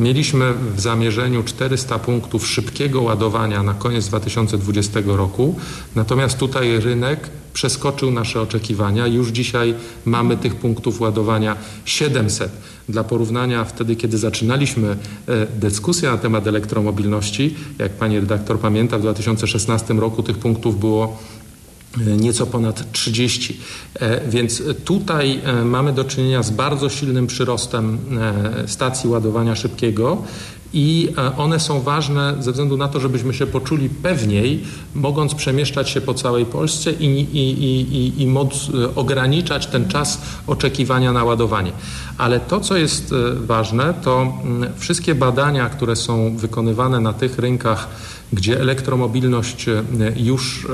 Mieliśmy 0.00 0.52
w 0.76 0.80
zamierzeniu 0.80 1.42
400 1.42 1.98
punktów 1.98 2.46
szybkiego 2.46 3.02
ładowania 3.02 3.62
na 3.62 3.74
koniec 3.74 4.08
2020 4.08 5.00
roku, 5.06 5.56
natomiast 5.94 6.38
tutaj 6.38 6.80
rynek 6.80 7.30
przeskoczył 7.52 8.10
nasze 8.10 8.40
oczekiwania. 8.40 9.06
Już 9.06 9.28
dzisiaj 9.28 9.74
mamy 10.04 10.36
tych 10.36 10.54
punktów 10.54 11.00
ładowania 11.00 11.56
700. 11.84 12.52
Dla 12.88 13.04
porównania, 13.04 13.64
wtedy 13.64 13.96
kiedy 13.96 14.18
zaczynaliśmy 14.18 14.88
e, 14.88 14.96
dyskusję 15.56 16.10
na 16.10 16.18
temat 16.18 16.46
elektromobilności, 16.46 17.54
jak 17.78 17.92
pani 17.92 18.20
redaktor 18.20 18.58
pamięta, 18.58 18.98
w 18.98 19.00
2016 19.00 19.94
roku 19.94 20.22
tych 20.22 20.38
punktów 20.38 20.80
było 20.80 21.18
nieco 21.96 22.46
ponad 22.46 22.92
30. 22.92 23.60
E, 24.00 24.28
więc 24.28 24.62
tutaj 24.84 25.40
e, 25.44 25.64
mamy 25.64 25.92
do 25.92 26.04
czynienia 26.04 26.42
z 26.42 26.50
bardzo 26.50 26.88
silnym 26.88 27.26
przyrostem 27.26 27.98
stacji 28.66 29.10
ładowania 29.10 29.54
szybkiego 29.54 30.22
i 30.72 31.08
one 31.36 31.60
są 31.60 31.80
ważne 31.80 32.34
ze 32.40 32.50
względu 32.52 32.76
na 32.76 32.88
to, 32.88 33.00
żebyśmy 33.00 33.34
się 33.34 33.46
poczuli 33.46 33.88
pewniej, 33.88 34.64
mogąc 34.94 35.34
przemieszczać 35.34 35.90
się 35.90 36.00
po 36.00 36.14
całej 36.14 36.46
Polsce 36.46 36.92
i, 36.92 37.04
i, 37.04 37.64
i, 37.64 38.22
i 38.22 38.34
ograniczać 38.94 39.66
ten 39.66 39.88
czas 39.88 40.20
oczekiwania 40.46 41.12
na 41.12 41.24
ładowanie. 41.24 41.72
Ale 42.18 42.40
to, 42.40 42.60
co 42.60 42.76
jest 42.76 43.14
ważne, 43.36 43.94
to 44.02 44.22
mm, 44.44 44.72
wszystkie 44.78 45.14
badania, 45.14 45.68
które 45.68 45.96
są 45.96 46.36
wykonywane 46.36 47.00
na 47.00 47.12
tych 47.12 47.38
rynkach, 47.38 47.88
gdzie 48.32 48.60
elektromobilność 48.60 49.68
e, 49.68 49.82
już 50.16 50.64
e, 50.64 50.68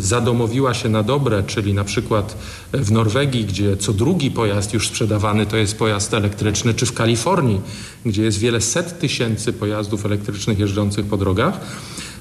zadomowiła 0.00 0.74
się 0.74 0.88
na 0.88 1.02
dobre, 1.02 1.42
czyli 1.42 1.74
na 1.74 1.84
przykład 1.84 2.36
w 2.72 2.92
Norwegii, 2.92 3.44
gdzie 3.44 3.76
co 3.76 3.92
drugi 3.92 4.30
pojazd 4.30 4.74
już 4.74 4.88
sprzedawany 4.88 5.46
to 5.46 5.56
jest 5.56 5.78
pojazd 5.78 6.14
elektryczny, 6.14 6.74
czy 6.74 6.86
w 6.86 6.92
Kalifornii, 6.92 7.60
gdzie 8.06 8.22
jest 8.22 8.38
wiele 8.38 8.60
set 8.60 8.98
tysięcy 8.98 9.52
pojazdów 9.52 10.06
elektrycznych 10.06 10.58
jeżdżących 10.58 11.06
po 11.06 11.16
drogach. 11.16 11.60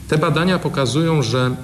Te 0.08 0.18
badania 0.18 0.60
pokazują, 0.60 1.22
że 1.22 1.40
e, 1.46 1.56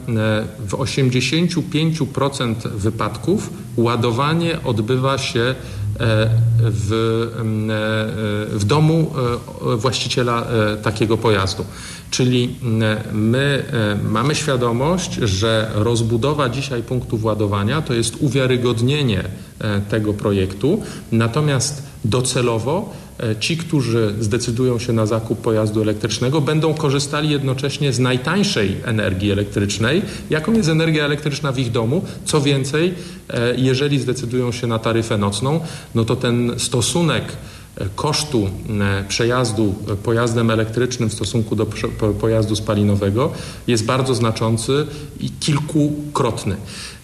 w 0.68 0.72
85% 0.72 2.56
wypadków 2.70 3.50
ładowanie 3.78 4.64
odbywa 4.64 5.18
się 5.18 5.56
w, 6.60 6.90
w 8.52 8.64
domu 8.66 9.12
właściciela 9.78 10.48
takiego 10.84 11.18
pojazdu. 11.18 11.66
Czyli 12.12 12.56
my 13.12 13.64
mamy 14.04 14.36
świadomość, 14.36 15.14
że 15.14 15.72
rozbudowa 15.76 16.50
dzisiaj 16.50 16.84
punktów 16.84 17.24
ładowania 17.24 17.82
to 17.82 17.94
jest 17.94 18.16
uwiarygodnienie 18.20 19.24
tego 19.90 20.14
projektu, 20.14 20.82
natomiast 21.12 21.84
docelowo 22.06 22.94
E, 23.09 23.09
ci, 23.40 23.58
którzy 23.58 24.16
zdecydują 24.20 24.80
się 24.80 24.94
na 24.94 25.06
zakup 25.06 25.42
pojazdu 25.42 25.82
elektrycznego, 25.82 26.42
będą 26.42 26.74
korzystali 26.74 27.30
jednocześnie 27.30 27.94
z 27.94 28.00
najtańszej 28.00 28.78
energii 28.86 29.32
elektrycznej, 29.32 30.02
jaką 30.30 30.54
jest 30.54 30.70
energia 30.70 31.06
elektryczna 31.06 31.52
w 31.52 31.60
ich 31.60 31.72
domu. 31.72 32.02
Co 32.26 32.42
więcej, 32.42 32.94
e, 33.30 33.56
jeżeli 33.58 34.00
zdecydują 34.00 34.52
się 34.52 34.68
na 34.68 34.80
taryfę 34.80 35.18
nocną, 35.18 35.60
no 35.96 36.06
to 36.06 36.16
ten 36.16 36.54
stosunek 36.58 37.24
kosztu 37.96 38.50
e, 38.80 39.04
przejazdu 39.08 39.76
pojazdem 40.04 40.52
elektrycznym 40.52 41.10
w 41.10 41.14
stosunku 41.14 41.56
do 41.56 41.66
pojazdu 42.22 42.56
spalinowego 42.56 43.32
jest 43.68 43.86
bardzo 43.86 44.16
znaczący 44.16 44.88
i 45.20 45.30
kilkukrotny. 45.30 46.58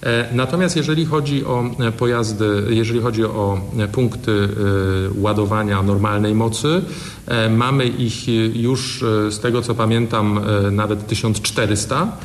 E, 0.06 0.30
natomiast 0.34 0.76
jeżeli 0.76 1.06
chodzi 1.06 1.46
o 1.46 1.64
e, 1.80 1.92
pojazdy, 1.92 2.64
jeżeli 2.70 3.02
chodzi 3.02 3.26
o 3.26 3.62
punkty 3.92 4.48
ładowania 5.18 5.84
normalnej 5.84 6.36
mocy, 6.36 6.82
mamy 7.50 7.86
ich 7.88 8.28
już 8.56 9.04
z 9.30 9.40
tego 9.40 9.62
co 9.62 9.76
pamiętam 9.76 10.40
nawet 10.72 11.08
1400. 11.08 12.18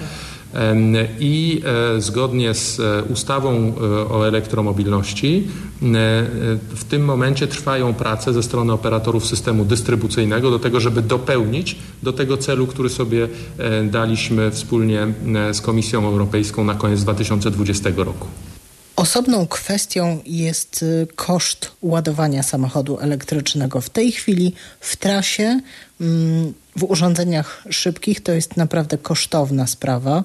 I 1.20 1.62
e, 1.96 2.00
zgodnie 2.00 2.54
z 2.54 2.80
e, 2.80 3.02
ustawą 3.02 3.52
e, 3.52 3.82
o 4.08 4.28
elektromobilności 4.28 5.48
w 6.68 6.84
tym 6.88 7.04
momencie 7.04 7.46
trwają 7.46 7.94
prace 7.94 8.32
ze 8.32 8.42
strony 8.42 8.72
operatorów 8.72 9.26
systemu 9.26 9.64
dystrybucyjnego 9.64 10.50
do 10.50 10.58
tego, 10.58 10.80
żeby 10.80 11.02
dopełnić 11.02 11.76
do 12.02 12.12
tego 12.12 12.36
celu, 12.36 12.66
który 12.66 12.88
sobie 12.88 13.28
daliśmy 13.84 14.50
wspólnie 14.50 15.06
z 15.52 15.60
Komisją 15.60 16.06
Europejską 16.06 16.64
na 16.64 16.74
koniec 16.74 17.00
2020 17.02 17.90
roku. 17.96 18.26
Osobną 18.96 19.46
kwestią 19.46 20.20
jest 20.26 20.84
koszt 21.16 21.70
ładowania 21.82 22.42
samochodu 22.42 22.98
elektrycznego. 22.98 23.80
W 23.80 23.90
tej 23.90 24.12
chwili 24.12 24.54
w 24.80 24.96
trasie, 24.96 25.60
w 26.76 26.84
urządzeniach 26.84 27.64
szybkich 27.70 28.20
to 28.20 28.32
jest 28.32 28.56
naprawdę 28.56 28.98
kosztowna 28.98 29.66
sprawa. 29.66 30.24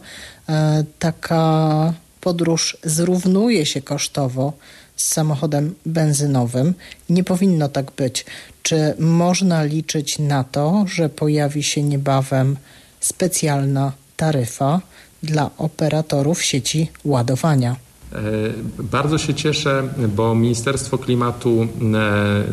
E, 0.50 0.84
taka 1.00 1.94
podróż 2.22 2.78
zrównuje 2.84 3.66
się 3.66 3.82
kosztowo 3.82 4.54
z 4.96 5.08
samochodem 5.08 5.76
benzynowym. 5.86 6.74
Nie 7.10 7.24
powinno 7.24 7.70
tak 7.70 7.92
być. 7.92 8.26
Czy 8.64 8.96
można 9.00 9.64
liczyć 9.64 10.20
na 10.20 10.44
to, 10.44 10.86
że 10.88 11.10
pojawi 11.10 11.64
się 11.64 11.84
niebawem 11.84 12.58
specjalna 13.00 13.92
taryfa 14.18 14.82
dla 15.24 15.50
operatorów 15.58 16.44
sieci 16.44 16.92
ładowania? 17.06 17.85
E, 18.16 18.84
bardzo 18.84 19.18
się 19.18 19.34
cieszę, 19.34 19.84
bo 20.16 20.36
Ministerstwo 20.36 20.98
Klimatu 20.98 21.68
e, 21.94 22.44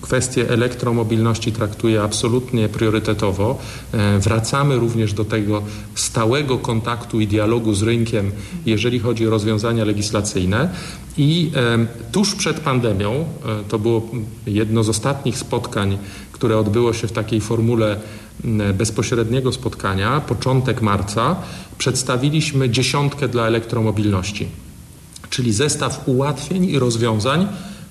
kwestię 0.00 0.50
elektromobilności 0.50 1.52
traktuje 1.52 2.02
absolutnie 2.02 2.68
priorytetowo. 2.68 3.58
E, 3.92 4.18
wracamy 4.18 4.76
również 4.76 5.12
do 5.12 5.24
tego 5.24 5.62
stałego 5.94 6.58
kontaktu 6.58 7.20
i 7.20 7.26
dialogu 7.26 7.74
z 7.74 7.82
rynkiem, 7.82 8.30
jeżeli 8.66 8.98
chodzi 8.98 9.26
o 9.26 9.30
rozwiązania 9.30 9.84
legislacyjne. 9.84 10.68
I 11.20 11.50
tuż 12.12 12.34
przed 12.34 12.60
pandemią, 12.60 13.24
to 13.68 13.78
było 13.78 14.02
jedno 14.46 14.82
z 14.82 14.88
ostatnich 14.88 15.38
spotkań, 15.38 15.98
które 16.32 16.58
odbyło 16.58 16.92
się 16.92 17.08
w 17.08 17.12
takiej 17.12 17.40
formule 17.40 18.00
bezpośredniego 18.74 19.52
spotkania, 19.52 20.20
początek 20.20 20.82
marca, 20.82 21.36
przedstawiliśmy 21.78 22.70
dziesiątkę 22.70 23.28
dla 23.28 23.46
elektromobilności, 23.46 24.48
czyli 25.30 25.52
zestaw 25.52 26.08
ułatwień 26.08 26.64
i 26.64 26.78
rozwiązań, 26.78 27.46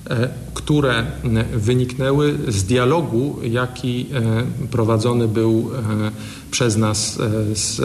e, 0.09 0.29
które 0.53 1.05
wyniknęły 1.53 2.37
z 2.47 2.63
dialogu, 2.63 3.39
jaki 3.43 4.05
e, 4.13 4.67
prowadzony 4.71 5.27
był 5.27 5.71
e, 6.05 6.11
przez 6.51 6.77
nas 6.77 7.19
z 7.53 7.81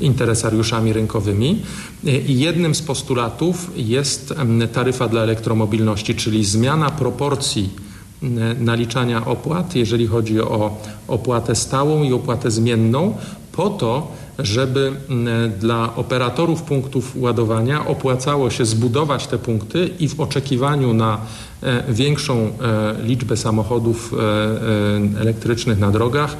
interesariuszami 0.00 0.92
rynkowymi. 0.92 1.62
I 2.28 2.38
jednym 2.38 2.74
z 2.74 2.82
postulatów 2.82 3.70
jest 3.76 4.34
taryfa 4.72 5.08
dla 5.08 5.22
elektromobilności, 5.22 6.14
czyli 6.14 6.44
zmiana 6.44 6.90
proporcji 6.90 7.85
naliczania 8.60 9.26
opłat, 9.26 9.74
jeżeli 9.76 10.06
chodzi 10.06 10.40
o 10.40 10.78
opłatę 11.08 11.54
stałą 11.54 12.02
i 12.02 12.12
opłatę 12.12 12.50
zmienną, 12.50 13.14
po 13.56 13.70
to, 13.70 14.12
żeby 14.38 14.92
mm, 15.08 15.52
dla 15.52 15.96
operatorów 15.96 16.62
punktów 16.62 17.12
ładowania 17.16 17.86
opłacało 17.86 18.50
się 18.50 18.64
zbudować 18.64 19.26
te 19.26 19.38
punkty 19.38 19.90
i 19.98 20.08
w 20.08 20.20
oczekiwaniu 20.20 20.94
na 20.94 21.18
e, 21.62 21.92
większą 21.92 22.34
e, 22.34 22.50
liczbę 23.02 23.36
samochodów 23.36 24.14
e, 24.14 25.20
elektrycznych 25.20 25.78
na 25.78 25.90
drogach 25.90 26.36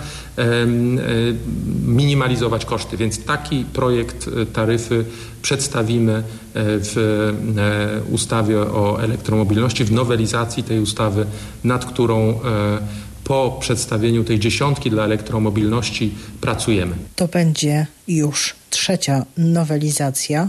minimalizować 1.86 2.64
koszty. 2.64 2.96
Więc 2.96 3.24
taki 3.24 3.64
projekt 3.64 4.30
taryfy 4.52 5.04
przedstawimy 5.42 6.22
w 6.54 8.02
ustawie 8.10 8.60
o 8.60 9.02
elektromobilności, 9.02 9.84
w 9.84 9.92
nowelizacji 9.92 10.62
tej 10.62 10.80
ustawy, 10.80 11.26
nad 11.64 11.84
którą 11.84 12.40
po 13.26 13.56
przedstawieniu 13.60 14.24
tej 14.24 14.38
dziesiątki 14.40 14.90
dla 14.90 15.04
elektromobilności 15.04 16.14
pracujemy. 16.40 16.96
To 17.16 17.28
będzie 17.28 17.86
już 18.08 18.54
trzecia 18.70 19.24
nowelizacja. 19.36 20.48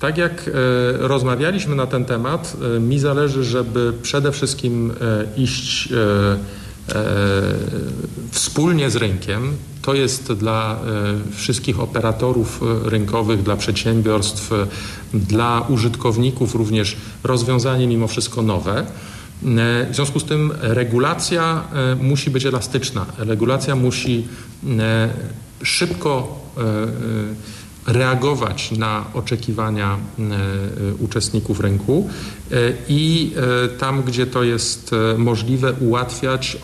Tak 0.00 0.18
jak 0.18 0.32
e, 0.48 0.52
rozmawialiśmy 0.98 1.76
na 1.76 1.86
ten 1.86 2.04
temat, 2.04 2.56
e, 2.76 2.80
mi 2.80 2.98
zależy, 2.98 3.44
żeby 3.44 3.92
przede 4.02 4.32
wszystkim 4.32 4.90
e, 4.90 4.94
iść 5.40 5.88
wspólnie 8.30 8.90
z 8.90 8.96
rynkiem. 8.96 9.56
To 9.82 9.94
jest 9.94 10.32
dla 10.32 10.80
wszystkich 11.36 11.80
operatorów 11.80 12.60
rynkowych, 12.84 13.42
dla 13.42 13.56
przedsiębiorstw, 13.56 14.50
dla 15.14 15.60
użytkowników 15.68 16.54
również 16.54 16.96
rozwiązanie 17.22 17.86
mimo 17.86 18.08
wszystko 18.08 18.42
nowe. 18.42 18.86
E, 19.44 19.86
w 19.90 19.94
związku 19.94 20.20
z 20.20 20.24
tym 20.24 20.52
regulacja 20.60 21.64
e, 21.72 21.94
musi 21.94 22.30
być 22.30 22.46
elastyczna. 22.46 23.06
Regulacja 23.18 23.76
musi 23.76 24.26
e, 24.78 25.08
szybko 25.62 26.44
reagować 27.86 28.70
na 28.70 29.04
oczekiwania 29.14 29.98
uczestników 30.98 31.60
rynku 31.60 32.08
i 32.88 33.32
tam, 33.78 34.02
gdzie 34.02 34.26
to 34.26 34.42
jest 34.42 34.90
możliwe, 35.18 35.72
ułatwiać, 35.72 36.56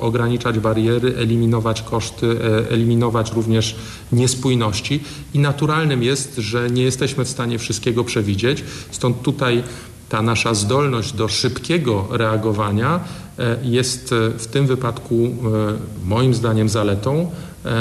ograniczać 0.00 0.58
bariery, 0.58 1.16
eliminować 1.16 1.82
koszty, 1.82 2.36
eliminować 2.70 3.32
również 3.32 3.76
niespójności. 4.12 5.00
I 5.34 5.38
naturalnym 5.38 6.02
jest, 6.02 6.36
że 6.36 6.70
nie 6.70 6.82
jesteśmy 6.82 7.24
w 7.24 7.28
stanie 7.28 7.58
wszystkiego 7.58 8.04
przewidzieć. 8.04 8.64
Stąd 8.90 9.22
tutaj 9.22 9.62
ta 10.12 10.22
nasza 10.22 10.54
zdolność 10.54 11.12
do 11.12 11.28
szybkiego 11.28 12.08
reagowania 12.10 13.00
e, 13.38 13.56
jest 13.62 14.12
e, 14.12 14.30
w 14.38 14.46
tym 14.46 14.66
wypadku 14.66 15.14
e, 15.14 15.28
moim 16.04 16.34
zdaniem 16.34 16.68
zaletą, 16.68 17.30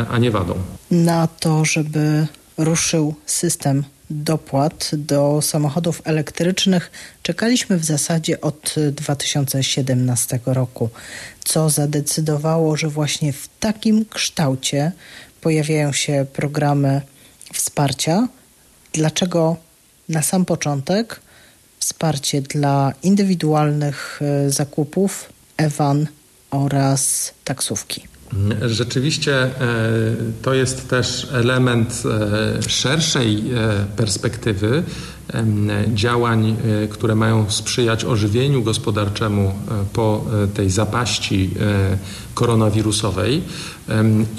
a 0.09 0.17
nie 0.17 0.31
wadą. 0.31 0.53
Na 0.91 1.27
to, 1.27 1.65
żeby 1.65 2.27
ruszył 2.57 3.15
system 3.25 3.83
dopłat 4.09 4.91
do 4.93 5.41
samochodów 5.41 6.01
elektrycznych 6.05 6.91
czekaliśmy 7.23 7.77
w 7.77 7.85
zasadzie 7.85 8.41
od 8.41 8.75
2017 8.91 10.39
roku, 10.45 10.89
co 11.43 11.69
zadecydowało, 11.69 12.77
że 12.77 12.87
właśnie 12.87 13.33
w 13.33 13.49
takim 13.59 14.05
kształcie 14.05 14.91
pojawiają 15.41 15.91
się 15.93 16.25
programy 16.33 17.01
wsparcia. 17.53 18.27
Dlaczego 18.93 19.55
na 20.09 20.21
sam 20.21 20.45
początek 20.45 21.21
wsparcie 21.81 22.41
dla 22.41 22.93
indywidualnych 23.03 24.19
e, 24.21 24.49
zakupów, 24.49 25.29
ewan 25.57 26.07
oraz 26.51 27.33
taksówki. 27.43 28.01
Rzeczywiście 28.61 29.35
e, 29.43 29.51
to 30.41 30.53
jest 30.53 30.89
też 30.89 31.27
element 31.33 32.03
e, 32.05 32.69
szerszej 32.69 33.43
perspektywy, 33.95 34.83
działań, 35.93 36.55
które 36.89 37.15
mają 37.15 37.49
sprzyjać 37.49 38.05
ożywieniu 38.05 38.63
gospodarczemu 38.63 39.53
po 39.93 40.25
tej 40.53 40.69
zapaści 40.69 41.49
koronawirusowej 42.33 43.41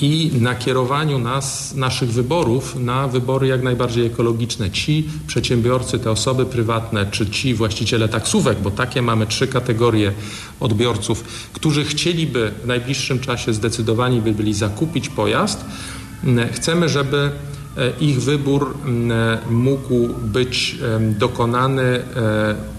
i 0.00 0.30
nakierowaniu 0.40 1.18
nas, 1.18 1.74
naszych 1.74 2.12
wyborów 2.12 2.76
na 2.80 3.08
wybory 3.08 3.46
jak 3.46 3.62
najbardziej 3.62 4.06
ekologiczne. 4.06 4.70
Ci 4.70 5.08
przedsiębiorcy, 5.26 5.98
te 5.98 6.10
osoby 6.10 6.46
prywatne, 6.46 7.06
czy 7.10 7.30
ci 7.30 7.54
właściciele 7.54 8.08
taksówek, 8.08 8.60
bo 8.60 8.70
takie 8.70 9.02
mamy 9.02 9.26
trzy 9.26 9.46
kategorie 9.46 10.12
odbiorców, 10.60 11.24
którzy 11.52 11.84
chcieliby 11.84 12.52
w 12.64 12.66
najbliższym 12.66 13.20
czasie 13.20 13.52
zdecydowani 13.52 14.20
by 14.20 14.32
byli 14.32 14.54
zakupić 14.54 15.08
pojazd, 15.08 15.64
chcemy, 16.52 16.88
żeby 16.88 17.30
E, 17.51 17.51
ich 18.00 18.22
wybór 18.22 18.74
mógł 19.50 20.08
być 20.08 20.78
dokonany 21.18 21.82
e, 21.82 22.02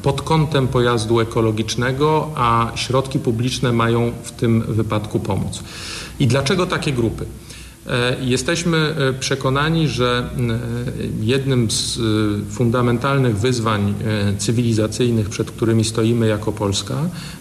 pod 0.01 0.21
kątem 0.21 0.67
pojazdu 0.67 1.19
ekologicznego, 1.19 2.31
a 2.35 2.71
środki 2.75 3.19
publiczne 3.19 3.71
mają 3.71 4.11
w 4.23 4.31
tym 4.31 4.61
wypadku 4.61 5.19
pomóc. 5.19 5.63
I 6.19 6.27
dlaczego 6.27 6.65
takie 6.65 6.91
grupy? 6.91 7.25
E, 7.89 8.15
jesteśmy 8.21 8.77
e, 8.77 9.13
przekonani, 9.13 9.87
że 9.87 10.29
e, 10.37 10.59
jednym 11.21 11.71
z 11.71 11.99
fundamentalnych 12.51 13.37
wyzwań 13.37 13.93
cywilizacyjnych, 14.37 15.29
przed 15.29 15.51
którymi 15.51 15.83
stoimy 15.83 16.27
jako 16.27 16.51
Polska, 16.51 16.95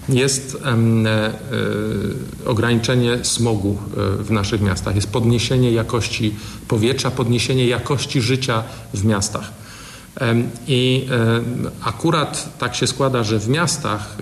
jest 0.09 0.63
ograniczenie 2.47 3.25
smogu 3.25 3.79
w 4.19 4.31
naszych 4.31 4.61
miastach, 4.61 4.95
jest 4.95 5.13
podniesienie 5.13 5.73
jakości 5.73 6.35
powietrza, 6.69 7.11
podniesienie 7.11 7.67
jakości 7.67 8.21
życia 8.21 8.63
w 8.95 9.05
miastach. 9.05 9.53
I 10.69 11.07
akurat 11.83 12.59
tak 12.59 12.75
się 12.75 12.87
składa, 12.87 13.25
że 13.25 13.39
w 13.39 13.49
miastach 13.49 14.17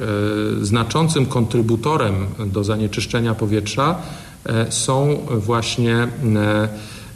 znaczącym 0.63 1.27
kontrybutorem 1.27 2.27
do 2.47 2.65
zanieczyszczenia 2.65 3.35
powietrza 3.35 4.03
są 4.70 5.18
właśnie 5.31 5.96
e, 5.96 6.09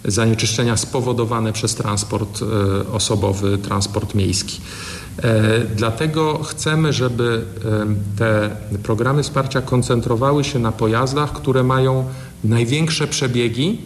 zanieczyszczenia 0.04 0.76
spowodowane 0.76 1.52
przez 1.52 1.74
transport 1.74 2.40
e, 2.42 2.92
osobowy, 2.92 3.58
transport 3.58 4.14
miejski. 4.14 4.60
Dlatego 5.76 6.42
chcemy, 6.42 6.92
żeby 6.92 7.44
te 8.18 8.50
programy 8.82 9.22
wsparcia 9.22 9.62
koncentrowały 9.62 10.44
się 10.44 10.58
na 10.58 10.72
pojazdach, 10.72 11.32
które 11.32 11.62
mają 11.62 12.04
największe 12.44 13.06
przebiegi, 13.06 13.78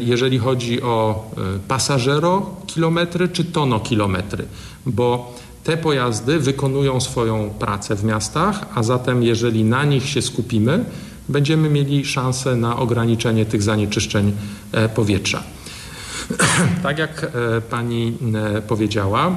jeżeli 0.00 0.38
chodzi 0.38 0.82
o 0.82 1.30
pasażero 1.68 2.56
kilometry 2.66 3.28
czy 3.28 3.44
tono 3.44 3.80
kilometry, 3.80 4.44
bo 4.86 5.34
te 5.64 5.76
pojazdy 5.76 6.38
wykonują 6.38 7.00
swoją 7.00 7.50
pracę 7.58 7.96
w 7.96 8.04
miastach, 8.04 8.66
a 8.74 8.82
zatem 8.82 9.22
jeżeli 9.22 9.64
na 9.64 9.84
nich 9.84 10.08
się 10.08 10.22
skupimy, 10.22 10.84
będziemy 11.28 11.70
mieli 11.70 12.04
szansę 12.04 12.56
na 12.56 12.76
ograniczenie 12.76 13.46
tych 13.46 13.62
zanieczyszczeń 13.62 14.32
e, 14.72 14.88
powietrza. 14.88 15.42
Tak 16.82 16.98
jak 16.98 17.24
e, 17.24 17.60
pani 17.60 18.18
e, 18.56 18.62
powiedziała, 18.62 19.36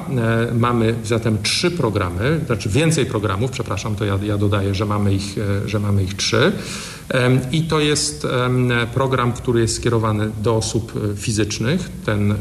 mamy 0.54 0.94
zatem 1.04 1.42
trzy 1.42 1.70
programy, 1.70 2.40
znaczy 2.46 2.68
więcej 2.68 3.06
programów, 3.06 3.50
przepraszam, 3.50 3.96
to 3.96 4.04
ja, 4.04 4.18
ja 4.22 4.38
dodaję, 4.38 4.74
że 4.74 4.86
mamy, 4.86 5.14
ich, 5.14 5.36
że 5.66 5.80
mamy 5.80 6.02
ich 6.02 6.14
trzy. 6.14 6.52
I 7.52 7.62
to 7.62 7.80
jest 7.80 8.26
program, 8.94 9.32
który 9.32 9.60
jest 9.60 9.76
skierowany 9.76 10.30
do 10.42 10.56
osób 10.56 10.92
fizycznych, 11.16 11.90
ten, 12.04 12.34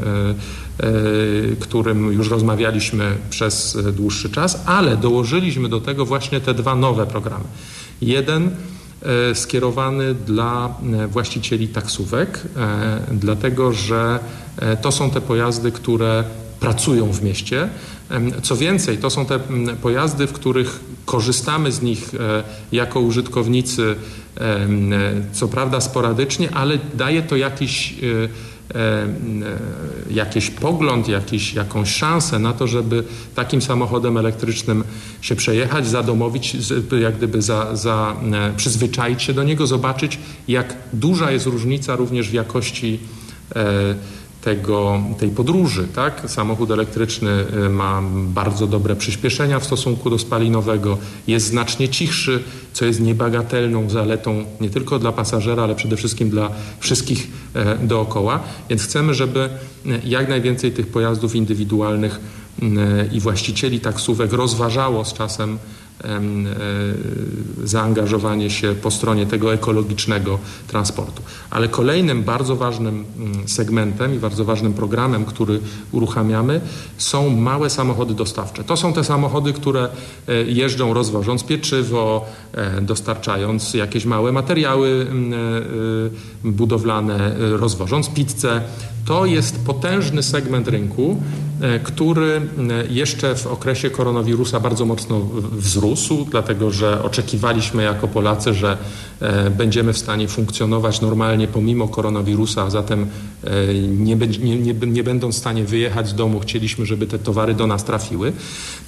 którym 1.59 2.13
już 2.13 2.29
rozmawialiśmy 2.29 3.17
przez 3.29 3.77
dłuższy 3.93 4.29
czas, 4.29 4.63
ale 4.65 4.97
dołożyliśmy 4.97 5.69
do 5.69 5.81
tego 5.81 6.05
właśnie 6.05 6.41
te 6.41 6.53
dwa 6.53 6.75
nowe 6.75 7.05
programy. 7.05 7.45
Jeden 8.01 8.51
skierowany 9.33 10.13
dla 10.13 10.75
e, 11.03 11.07
właścicieli 11.07 11.67
taksówek, 11.67 12.41
e, 12.57 12.99
dlatego 13.11 13.73
że 13.73 14.19
to 14.81 14.91
są 14.91 15.09
te 15.09 15.21
pojazdy, 15.21 15.71
które 15.71 16.23
pracują 16.59 17.11
w 17.13 17.23
mieście. 17.23 17.69
Co 18.41 18.55
więcej, 18.55 18.97
to 18.97 19.09
są 19.09 19.25
te 19.25 19.39
pojazdy, 19.81 20.27
w 20.27 20.33
których 20.33 20.79
korzystamy 21.05 21.71
z 21.71 21.81
nich 21.81 22.11
jako 22.71 22.99
użytkownicy, 22.99 23.95
co 25.31 25.47
prawda 25.47 25.81
sporadycznie, 25.81 26.55
ale 26.55 26.77
daje 26.93 27.21
to 27.21 27.35
jakiś 27.35 27.95
E, 28.01 28.05
e, 28.05 28.29
jakiś 30.11 30.49
pogląd, 30.49 31.07
jakiś, 31.07 31.53
jakąś 31.53 31.95
szansę 31.95 32.39
na 32.39 32.53
to, 32.53 32.67
żeby 32.67 33.03
takim 33.35 33.61
samochodem 33.61 34.17
elektrycznym 34.17 34.83
się 35.21 35.35
przejechać, 35.35 35.87
zadomowić, 35.87 36.57
jak 37.01 37.17
gdyby 37.17 37.41
za, 37.41 37.75
za, 37.75 38.15
e, 38.33 38.53
przyzwyczaić 38.57 39.21
się 39.21 39.33
do 39.33 39.43
niego, 39.43 39.67
zobaczyć 39.67 40.19
jak 40.47 40.75
duża 40.93 41.31
jest 41.31 41.45
różnica 41.45 41.95
również 41.95 42.29
w 42.29 42.33
jakości 42.33 42.99
tego, 44.47 45.01
tej 45.19 45.29
podróży. 45.29 45.87
Tak? 45.95 46.21
Samochód 46.27 46.71
elektryczny 46.71 47.45
y, 47.65 47.69
ma 47.69 48.01
bardzo 48.13 48.67
dobre 48.67 48.95
przyspieszenia 48.95 49.59
w 49.59 49.65
stosunku 49.65 50.09
do 50.09 50.19
spalinowego, 50.19 50.97
jest 51.27 51.47
znacznie 51.47 51.89
cichszy, 51.89 52.43
co 52.73 52.85
jest 52.85 52.99
niebagatelną 52.99 53.89
zaletą 53.89 54.45
nie 54.61 54.69
tylko 54.69 54.99
dla 54.99 55.11
pasażera, 55.11 55.63
ale 55.63 55.75
przede 55.75 55.97
wszystkim 55.97 56.29
dla 56.29 56.51
wszystkich 56.79 57.27
e, 57.53 57.77
dookoła. 57.77 58.39
Więc 58.69 58.83
chcemy, 58.83 59.13
żeby 59.13 59.39
e, 59.39 59.49
jak 60.03 60.29
najwięcej 60.29 60.71
tych 60.71 60.87
pojazdów 60.87 61.35
indywidualnych 61.35 62.19
e, 62.61 62.65
i 63.11 63.19
właścicieli 63.19 63.79
taksówek 63.79 64.33
rozważało 64.33 65.05
z 65.05 65.13
czasem 65.13 65.57
zaangażowanie 67.63 68.49
się 68.49 68.75
po 68.81 68.91
stronie 68.91 69.25
tego 69.25 69.53
ekologicznego 69.53 70.39
transportu. 70.67 71.21
Ale 71.49 71.67
kolejnym 71.67 72.23
bardzo 72.23 72.55
ważnym 72.55 73.05
mm, 73.17 73.47
segmentem 73.47 74.15
i 74.15 74.19
bardzo 74.19 74.45
ważnym 74.45 74.73
programem, 74.73 75.25
który 75.25 75.59
uruchamiamy 75.91 76.61
są 76.97 77.29
małe 77.29 77.69
samochody 77.69 78.13
dostawcze. 78.13 78.63
To 78.63 78.77
są 78.77 78.93
te 78.93 79.03
samochody, 79.03 79.53
które 79.53 79.89
e, 80.27 80.43
jeżdżą 80.43 80.93
rozwożąc 80.93 81.43
pieczywo, 81.43 82.25
e, 82.53 82.81
dostarczając 82.81 83.73
jakieś 83.73 84.05
małe 84.05 84.31
materiały 84.31 85.07
mm, 85.09 85.33
budowlane, 86.43 87.35
rozwożąc 87.37 88.09
pizzę. 88.09 88.61
To 89.07 89.25
jest 89.25 89.65
potężny 89.65 90.23
segment 90.23 90.67
rynku, 90.67 91.17
E, 91.61 91.79
który 91.79 92.35
e, 92.35 92.41
jeszcze 92.89 93.35
w 93.35 93.47
okresie 93.47 93.89
koronawirusa 93.89 94.59
bardzo 94.59 94.85
mocno 94.85 95.21
wzrósł, 95.51 96.27
dlatego 96.31 96.71
że 96.71 97.03
oczekiwaliśmy 97.03 97.83
jako 97.83 98.07
Polacy, 98.07 98.53
że 98.53 98.77
e, 99.19 99.49
będziemy 99.49 99.93
w 99.93 99.97
stanie 99.97 100.27
funkcjonować 100.27 101.01
normalnie 101.01 101.47
pomimo 101.47 101.87
koronawirusa, 101.87 102.63
a 102.63 102.69
zatem 102.69 103.07
nie, 103.89 104.15
nie, 104.15 104.57
nie, 104.57 104.73
nie 104.73 105.03
będą 105.03 105.31
w 105.31 105.35
stanie 105.35 105.63
wyjechać 105.63 106.07
z 106.07 106.15
domu, 106.15 106.39
chcieliśmy, 106.39 106.85
żeby 106.85 107.07
te 107.07 107.19
towary 107.19 107.53
do 107.53 107.67
nas 107.67 107.83
trafiły. 107.83 108.33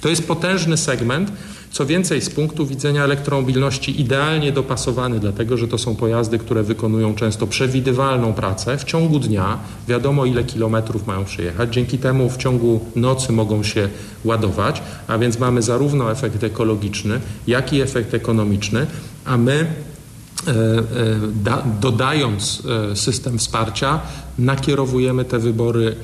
To 0.00 0.08
jest 0.08 0.28
potężny 0.28 0.76
segment. 0.76 1.32
Co 1.70 1.86
więcej, 1.86 2.20
z 2.20 2.30
punktu 2.30 2.66
widzenia 2.66 3.04
elektromobilności 3.04 4.00
idealnie 4.00 4.52
dopasowany, 4.52 5.20
dlatego 5.20 5.56
że 5.56 5.68
to 5.68 5.78
są 5.78 5.96
pojazdy, 5.96 6.38
które 6.38 6.62
wykonują 6.62 7.14
często 7.14 7.46
przewidywalną 7.46 8.32
pracę 8.32 8.78
w 8.78 8.84
ciągu 8.84 9.18
dnia. 9.18 9.58
Wiadomo, 9.88 10.09
ile 10.26 10.44
kilometrów 10.44 11.06
mają 11.06 11.24
przejechać. 11.24 11.74
Dzięki 11.74 11.98
temu 11.98 12.30
w 12.30 12.36
ciągu 12.36 12.80
nocy 12.96 13.32
mogą 13.32 13.62
się 13.62 13.88
ładować, 14.24 14.82
a 15.06 15.18
więc 15.18 15.38
mamy 15.38 15.62
zarówno 15.62 16.10
efekt 16.10 16.44
ekologiczny, 16.44 17.20
jak 17.46 17.72
i 17.72 17.80
efekt 17.80 18.14
ekonomiczny, 18.14 18.86
a 19.24 19.36
my 19.36 19.52
e, 19.52 20.50
e, 20.50 21.62
dodając 21.80 22.62
e, 22.92 22.96
system 22.96 23.38
wsparcia, 23.38 24.00
nakierowujemy 24.38 25.24
te 25.24 25.38
wybory 25.38 25.96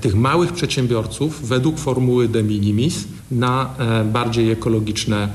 tych 0.00 0.14
małych 0.14 0.52
przedsiębiorców 0.52 1.48
według 1.48 1.78
formuły 1.78 2.28
de 2.28 2.42
minimis 2.42 3.04
na 3.30 3.74
bardziej 4.04 4.50
ekologiczne 4.50 5.28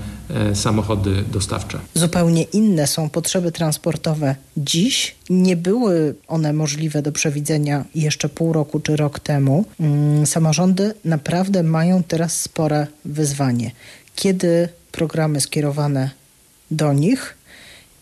samochody 0.54 1.24
dostawcze. 1.32 1.80
Zupełnie 1.94 2.44
inne 2.44 2.88
są 2.88 3.10
potrzeby 3.10 3.52
transportowe 3.52 4.36
dziś. 4.58 5.16
Nie 5.30 5.56
były 5.56 6.16
one 6.28 6.54
możliwe 6.54 7.02
do 7.02 7.12
przewidzenia 7.12 7.86
jeszcze 7.96 8.30
pół 8.30 8.54
roku 8.54 8.80
czy 8.80 8.96
rok 8.96 9.20
temu. 9.20 9.66
Mm, 9.80 10.26
samorządy 10.26 10.94
naprawdę 11.06 11.64
mają 11.64 12.04
teraz 12.04 12.42
spore 12.42 12.88
wyzwanie. 13.06 13.72
Kiedy 14.16 14.70
programy 14.92 15.42
skierowane 15.42 16.10
do 16.72 16.94
nich 16.94 17.38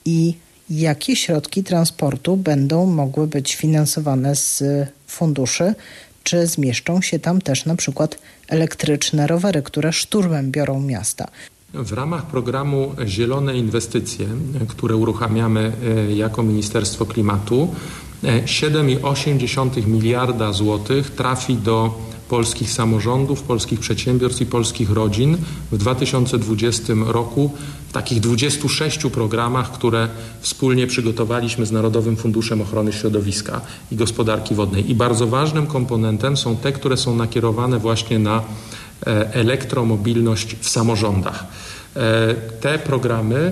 i 0.06 0.34
jakie 0.70 1.16
środki 1.16 1.64
transportu 1.64 2.38
będą 2.38 2.86
mogły 2.86 3.28
być 3.28 3.56
finansowane 3.56 4.36
z 4.36 4.64
funduszy 5.08 5.76
czy 6.24 6.48
zmieszczą 6.48 7.02
się 7.02 7.20
tam 7.20 7.42
też 7.42 7.66
na 7.66 7.76
przykład 7.76 8.18
elektryczne 8.48 9.28
rowery, 9.28 9.62
które 9.62 9.94
szturmem 9.94 10.52
biorą 10.52 10.82
miasta. 10.82 11.28
W 11.84 11.94
ramach 11.94 12.26
programu 12.26 12.96
Zielone 13.06 13.58
Inwestycje, 13.58 14.28
które 14.68 14.96
uruchamiamy 14.96 15.72
e, 16.08 16.16
jako 16.16 16.44
Ministerstwo 16.44 17.06
Klimatu, 17.06 17.76
7,8 18.24 19.80
e, 19.80 19.88
miliarda 19.88 20.54
złotych 20.54 21.10
trafi 21.10 21.56
do 21.56 22.06
polskich 22.30 22.72
samorządów, 22.72 23.44
polskich 23.44 23.80
przedsiębiorstw 23.80 24.42
i 24.42 24.46
polskich 24.46 24.92
rodzin 24.92 25.38
w 25.72 25.78
2020 25.78 26.94
roku 27.06 27.52
w 27.90 27.94
takich 27.94 28.20
26 28.20 29.00
programach, 29.14 29.72
które 29.72 30.08
wspólnie 30.40 30.88
przygotowaliśmy 30.88 31.66
z 31.66 31.72
Narodowym 31.72 32.18
Funduszem 32.18 32.62
Ochrony 32.62 32.94
Środowiska 32.94 33.62
i 33.92 33.96
Gospodarki 33.96 34.56
Wodnej. 34.56 34.92
I 34.92 34.96
bardzo 34.96 35.28
ważnym 35.28 35.68
komponentem 35.68 36.38
są 36.38 36.56
te, 36.56 36.72
które 36.72 36.98
są 36.98 37.16
nakierowane 37.16 37.80
właśnie 37.80 38.20
na 38.20 38.42
elektromobilność 39.34 40.56
w 40.60 40.70
samorządach. 40.70 41.44
E, 41.96 42.36
te 42.62 42.80
programy 42.80 43.52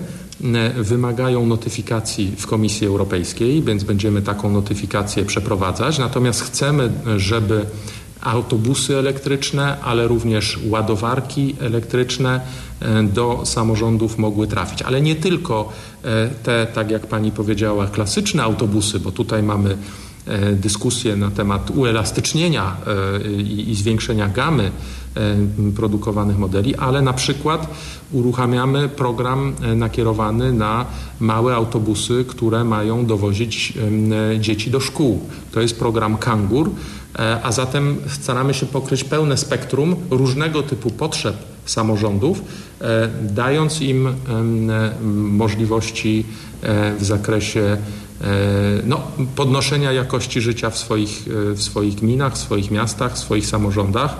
wymagają 0.75 1.45
notyfikacji 1.45 2.35
w 2.37 2.47
Komisji 2.47 2.87
Europejskiej, 2.87 3.63
więc 3.63 3.83
będziemy 3.83 4.21
taką 4.21 4.51
notyfikację 4.51 5.25
przeprowadzać. 5.25 5.99
Natomiast 5.99 6.41
chcemy, 6.41 6.91
żeby 7.17 7.65
autobusy 8.23 8.97
elektryczne, 8.97 9.77
ale 9.81 10.07
również 10.07 10.59
ładowarki 10.69 11.55
elektryczne 11.59 12.41
e, 12.79 13.03
do 13.03 13.41
samorządów 13.45 14.17
mogły 14.17 14.47
trafić. 14.47 14.81
Ale 14.81 15.01
nie 15.01 15.15
tylko 15.15 15.73
e, 16.03 16.29
te, 16.43 16.67
tak 16.73 16.91
jak 16.91 17.07
pani 17.07 17.31
powiedziała, 17.31 17.87
klasyczne 17.87 18.43
autobusy, 18.43 18.99
bo 18.99 19.11
tutaj 19.11 19.43
mamy 19.43 19.77
e, 20.27 20.51
dyskusję 20.51 21.15
na 21.15 21.31
temat 21.31 21.71
uelastycznienia 21.71 22.77
i, 23.37 23.71
i 23.71 23.75
zwiększenia 23.75 24.27
gamy 24.27 24.71
produkowanych 25.75 26.37
modeli, 26.37 26.75
ale 26.75 27.01
na 27.01 27.13
przykład 27.13 27.67
uruchamiamy 28.11 28.89
program 28.89 29.53
nakierowany 29.75 30.53
na 30.53 30.85
małe 31.19 31.55
autobusy, 31.55 32.25
które 32.27 32.63
mają 32.63 33.05
dowozić 33.05 33.73
dzieci 34.39 34.71
do 34.71 34.79
szkół. 34.79 35.19
To 35.51 35.61
jest 35.61 35.79
program 35.79 36.17
Kangur, 36.17 36.69
E, 37.19 37.41
a 37.43 37.51
zatem 37.51 37.97
staramy 38.07 38.53
się 38.53 38.65
pokryć 38.65 39.03
pełne 39.03 39.37
spektrum 39.37 39.95
różnego 40.09 40.63
typu 40.63 40.89
potrzeb 40.89 41.35
samorządów, 41.65 42.41
e, 42.81 43.09
dając 43.21 43.81
im 43.81 44.07
e, 44.07 44.13
możliwości 45.13 46.25
w 46.99 47.05
zakresie 47.05 47.77
no, 48.85 49.01
podnoszenia 49.35 49.91
jakości 49.91 50.41
życia 50.41 50.69
w 50.69 50.77
swoich, 50.77 51.23
w 51.55 51.61
swoich 51.61 51.95
gminach, 51.95 52.33
w 52.33 52.37
swoich 52.37 52.71
miastach, 52.71 53.13
w 53.13 53.17
swoich 53.17 53.45
samorządach, 53.45 54.15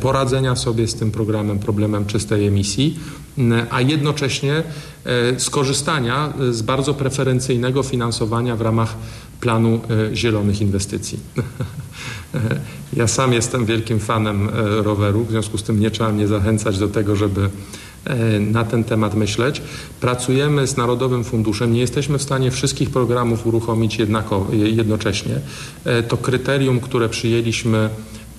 poradzenia 0.00 0.56
sobie 0.56 0.88
z 0.88 0.94
tym 0.94 1.10
programem, 1.10 1.58
problemem 1.58 2.06
czystej 2.06 2.46
emisji, 2.46 2.98
a 3.70 3.80
jednocześnie 3.80 4.62
skorzystania 5.38 6.32
z 6.50 6.62
bardzo 6.62 6.94
preferencyjnego 6.94 7.82
finansowania 7.82 8.56
w 8.56 8.60
ramach 8.60 8.94
planu 9.40 9.80
zielonych 10.14 10.60
inwestycji. 10.60 11.18
Ja 12.92 13.06
sam 13.06 13.32
jestem 13.32 13.66
wielkim 13.66 14.00
fanem 14.00 14.48
e, 14.48 14.82
roweru, 14.82 15.24
w 15.24 15.30
związku 15.30 15.58
z 15.58 15.62
tym 15.62 15.80
nie 15.80 15.90
trzeba 15.90 16.12
mnie 16.12 16.28
zachęcać 16.28 16.78
do 16.78 16.88
tego, 16.88 17.16
żeby 17.16 17.50
e, 18.04 18.40
na 18.40 18.64
ten 18.64 18.84
temat 18.84 19.14
myśleć. 19.14 19.62
Pracujemy 20.00 20.66
z 20.66 20.76
Narodowym 20.76 21.24
Funduszem. 21.24 21.72
Nie 21.72 21.80
jesteśmy 21.80 22.18
w 22.18 22.22
stanie 22.22 22.50
wszystkich 22.50 22.90
programów 22.90 23.46
uruchomić 23.46 23.98
jednako, 23.98 24.46
jednocześnie. 24.52 25.40
E, 25.84 26.02
to 26.02 26.16
kryterium, 26.16 26.80
które 26.80 27.08
przyjęliśmy, 27.08 27.90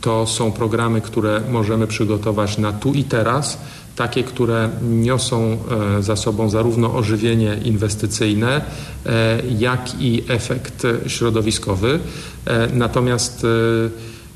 to 0.02 0.28
są 0.28 0.52
programy, 0.52 1.02
które 1.02 1.42
możemy 1.52 1.88
przygotować 1.88 2.58
na 2.58 2.74
tu 2.74 2.94
i 2.94 3.04
teraz 3.04 3.58
takie, 3.96 4.24
które 4.24 4.70
niosą 4.90 5.58
za 6.00 6.16
sobą 6.16 6.50
zarówno 6.50 6.96
ożywienie 6.96 7.60
inwestycyjne, 7.66 8.62
jak 9.60 10.02
i 10.02 10.24
efekt 10.28 10.88
środowiskowy. 11.08 12.00
Natomiast 12.74 13.46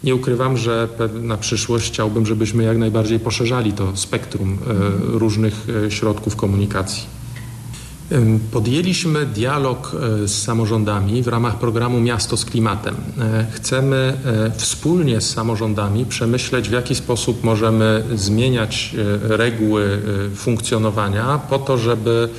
nie 0.03 0.15
ukrywam, 0.15 0.57
że 0.57 0.87
na 1.21 1.37
przyszłość 1.37 1.91
chciałbym, 1.91 2.25
żebyśmy 2.25 2.63
jak 2.63 2.77
najbardziej 2.77 3.19
poszerzali 3.19 3.73
to 3.73 3.97
spektrum 3.97 4.57
różnych 4.99 5.67
środków 5.89 6.35
komunikacji. 6.35 7.22
Podjęliśmy 8.51 9.25
dialog 9.25 9.95
z 10.25 10.31
samorządami 10.31 11.23
w 11.23 11.27
ramach 11.27 11.59
programu 11.59 11.99
Miasto 11.99 12.37
z 12.37 12.45
Klimatem. 12.45 12.95
Chcemy 13.51 14.17
wspólnie 14.57 15.21
z 15.21 15.29
samorządami 15.29 16.05
przemyśleć, 16.05 16.69
w 16.69 16.71
jaki 16.71 16.95
sposób 16.95 17.43
możemy 17.43 18.03
zmieniać 18.15 18.95
reguły 19.21 20.01
funkcjonowania 20.35 21.39
po 21.49 21.59
to, 21.59 21.77
żeby 21.77 22.29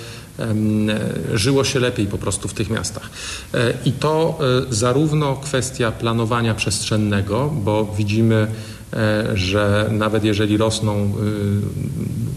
żyło 1.34 1.64
się 1.64 1.80
lepiej 1.80 2.06
po 2.06 2.18
prostu 2.18 2.48
w 2.48 2.54
tych 2.54 2.70
miastach. 2.70 3.10
E, 3.54 3.74
I 3.84 3.92
to 3.92 4.38
e, 4.68 4.74
zarówno 4.74 5.36
kwestia 5.36 5.92
planowania 5.92 6.54
przestrzennego, 6.54 7.52
bo 7.54 7.94
widzimy, 7.98 8.34
e, 8.34 8.48
że 9.34 9.88
nawet 9.92 10.24
jeżeli 10.24 10.56
rosną 10.56 11.12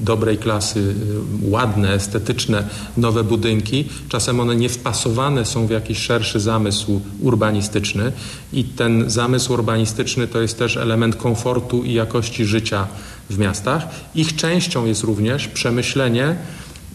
dobrej 0.02 0.38
klasy, 0.38 0.96
ładne, 1.42 1.94
estetyczne, 1.94 2.64
nowe 2.98 3.24
budynki, 3.24 3.86
czasem 4.10 4.40
one 4.40 4.56
nie 4.56 4.70
wpasowane 4.70 5.46
są 5.46 5.68
w 5.68 5.72
jakiś 5.72 5.98
szerszy 5.98 6.40
zamysł 6.40 7.02
urbanistyczny 7.22 8.12
i 8.54 8.64
ten 8.64 9.10
zamysł 9.10 9.54
urbanistyczny 9.54 10.28
to 10.28 10.42
jest 10.42 10.60
też 10.60 10.78
element 10.78 11.16
komfortu 11.16 11.84
i 11.84 11.94
jakości 11.94 12.46
życia 12.46 12.88
w 13.30 13.38
miastach. 13.38 13.88
Ich 14.16 14.36
częścią 14.36 14.86
jest 14.86 15.04
również 15.04 15.48
przemyślenie, 15.48 16.36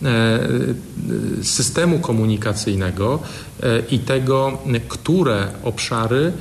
E, 0.04 1.44
systemu 1.44 1.98
komunikacyjnego 1.98 3.18
e, 3.62 3.82
i 3.90 3.98
tego, 3.98 4.58
które 4.88 5.48
obszary 5.62 6.26
e, 6.26 6.32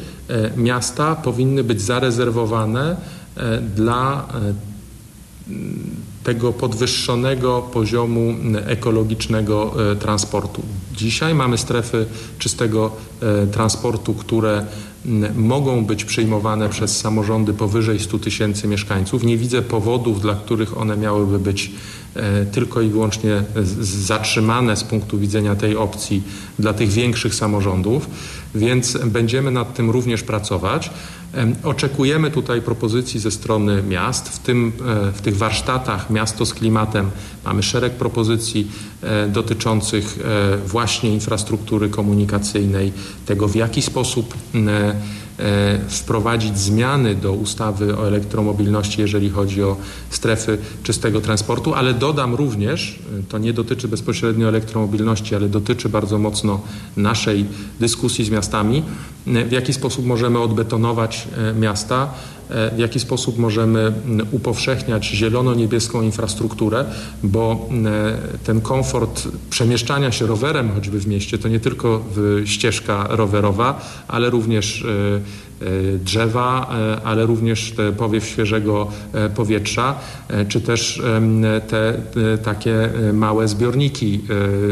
miasta 0.57 1.15
powinny 1.15 1.63
być 1.63 1.81
zarezerwowane 1.81 2.95
dla 3.75 4.27
tego 6.23 6.53
podwyższonego 6.53 7.61
poziomu 7.61 8.33
ekologicznego 8.65 9.73
transportu. 9.99 10.61
Dzisiaj 10.95 11.35
mamy 11.35 11.57
strefy 11.57 12.05
czystego 12.39 12.91
transportu, 13.51 14.13
które 14.13 14.65
mogą 15.35 15.85
być 15.85 16.05
przyjmowane 16.05 16.69
przez 16.69 16.97
samorządy 16.97 17.53
powyżej 17.53 17.99
100 17.99 18.19
tysięcy 18.19 18.67
mieszkańców. 18.67 19.23
Nie 19.23 19.37
widzę 19.37 19.61
powodów, 19.61 20.21
dla 20.21 20.35
których 20.35 20.77
one 20.77 20.97
miałyby 20.97 21.39
być 21.39 21.71
E, 22.15 22.45
tylko 22.45 22.81
i 22.81 22.89
wyłącznie 22.89 23.43
zatrzymane 23.81 24.77
z 24.77 24.83
punktu 24.83 25.19
widzenia 25.19 25.55
tej 25.55 25.75
opcji 25.75 26.23
dla 26.59 26.73
tych 26.73 26.89
większych 26.89 27.35
samorządów, 27.35 28.09
więc 28.55 28.97
będziemy 29.05 29.51
nad 29.51 29.73
tym 29.73 29.89
również 29.89 30.23
pracować. 30.23 30.91
Oczekujemy 31.63 32.31
tutaj 32.31 32.61
propozycji 32.61 33.19
ze 33.19 33.31
strony 33.31 33.83
miast. 33.83 34.29
W, 34.29 34.39
tym, 34.39 34.71
e, 35.07 35.11
w 35.11 35.21
tych 35.21 35.37
warsztatach 35.37 36.09
Miasto 36.09 36.45
z 36.45 36.53
klimatem 36.53 37.11
mamy 37.45 37.63
szereg 37.63 37.93
propozycji 37.93 38.71
e, 39.03 39.27
dotyczących 39.27 40.19
właśnie 40.65 41.13
infrastruktury 41.13 41.89
komunikacyjnej, 41.89 42.93
tego 43.25 43.47
w 43.47 43.55
jaki 43.55 43.81
sposób 43.81 44.33
E, 44.55 44.95
wprowadzić 45.87 46.59
zmiany 46.59 47.15
do 47.15 47.33
ustawy 47.33 47.97
o 47.97 48.07
elektromobilności, 48.07 49.01
jeżeli 49.01 49.29
chodzi 49.29 49.63
o 49.63 49.77
strefy 50.09 50.57
czystego 50.83 51.21
transportu, 51.21 51.73
ale 51.73 51.93
dodam 51.93 52.35
również, 52.35 52.99
e, 53.19 53.23
to 53.23 53.37
nie 53.37 53.53
dotyczy 53.53 53.87
bezpośrednio 53.87 54.47
elektromobilności, 54.47 55.35
ale 55.35 55.49
dotyczy 55.49 55.89
bardzo 55.89 56.19
mocno 56.19 56.61
naszej 56.97 57.45
dyskusji 57.79 58.25
z 58.25 58.29
miastami, 58.29 58.83
e, 59.27 59.45
w 59.45 59.51
jaki 59.51 59.73
sposób 59.73 60.05
możemy 60.05 60.39
odbetonować 60.39 61.27
miasta, 61.59 62.13
w 62.75 62.79
jaki 62.79 62.99
sposób 62.99 63.37
możemy 63.37 63.93
upowszechniać 64.31 65.05
zielono-niebieską 65.05 66.01
infrastrukturę, 66.01 66.85
bo 67.23 67.69
ten 68.43 68.61
komfort 68.61 69.27
przemieszczania 69.49 70.11
się 70.11 70.27
rowerem 70.27 70.71
choćby 70.71 70.99
w 70.99 71.07
mieście 71.07 71.37
to 71.37 71.47
nie 71.47 71.59
tylko 71.59 72.03
ścieżka 72.45 73.07
rowerowa, 73.09 73.81
ale 74.07 74.29
również 74.29 74.85
e, 74.85 75.21
drzewa, 75.97 76.69
e, 76.73 77.01
ale 77.03 77.25
też 77.25 77.75
powiew 77.97 78.25
świeżego 78.25 78.87
powietrza, 79.35 79.95
czy 80.47 80.61
też 80.61 81.01
te 81.67 81.93
takie 82.43 82.89
małe 83.13 83.47
zbiorniki 83.47 84.21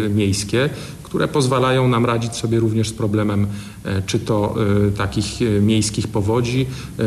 miejskie, 0.09 0.69
które 1.09 1.27
pozwalają 1.27 1.87
nam 1.87 2.05
radzić 2.05 2.35
sobie 2.35 2.59
również 2.59 2.89
z 2.89 2.93
problemem 2.93 3.47
e, 3.85 4.01
czy 4.01 4.19
to 4.19 4.55
e, 4.87 4.91
takich 4.91 5.41
e, 5.41 5.45
miejskich 5.61 6.07
powodzi, 6.07 6.65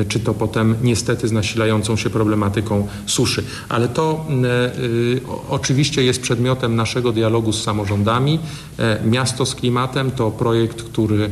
czy 0.09 0.21
to 0.21 0.35
potem 0.35 0.75
niestety 0.83 1.29
z 1.29 1.33
nasilającą 1.33 1.97
się 1.97 2.11
problematyką 2.11 2.87
suszy. 3.07 3.45
Ale 3.69 3.89
to 3.89 4.27
oczywiście 5.49 6.05
jest 6.05 6.23
przedmiotem 6.23 6.77
naszego 6.77 7.13
dialogu 7.13 7.53
z 7.53 7.63
samorządami. 7.63 8.39
Miasto 9.05 9.47
z 9.47 9.55
klimatem 9.55 10.11
to 10.11 10.31
projekt, 10.31 10.83
który 10.83 11.31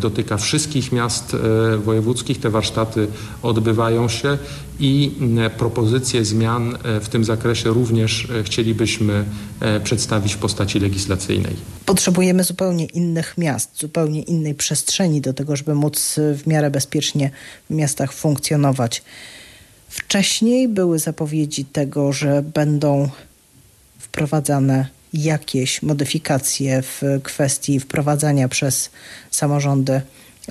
dotyka 0.00 0.36
wszystkich 0.36 0.92
miast 0.92 1.36
wojewódzkich. 1.84 2.40
Te 2.40 2.50
warsztaty 2.50 3.06
odbywają 3.42 4.08
się 4.08 4.38
i 4.80 5.12
propozycje 5.58 6.24
zmian 6.24 6.78
w 7.00 7.08
tym 7.08 7.24
zakresie 7.24 7.70
również 7.70 8.28
chcielibyśmy 8.44 9.24
przedstawić 9.84 10.34
w 10.34 10.38
postaci 10.38 10.80
legislacyjnej. 10.80 11.56
Potrzebujemy 11.86 12.44
zupełnie 12.44 12.84
innych 12.84 13.38
miast, 13.38 13.78
zupełnie 13.80 14.22
innej 14.22 14.54
przestrzeni 14.54 15.20
do 15.20 15.32
tego, 15.32 15.56
żeby 15.56 15.74
móc 15.74 16.14
w 16.34 16.46
miarę 16.46 16.70
bezpiecznie 16.70 17.30
w 17.70 17.74
miastach 17.74 18.12
funkcjonować. 18.12 19.02
Wcześniej 19.88 20.68
były 20.68 20.98
zapowiedzi 20.98 21.64
tego, 21.64 22.12
że 22.12 22.42
będą 22.54 23.08
wprowadzane 23.98 24.97
jakieś 25.12 25.82
modyfikacje 25.82 26.82
w 26.82 27.02
kwestii 27.22 27.80
wprowadzania 27.80 28.48
przez 28.48 28.90
samorządy 29.30 30.00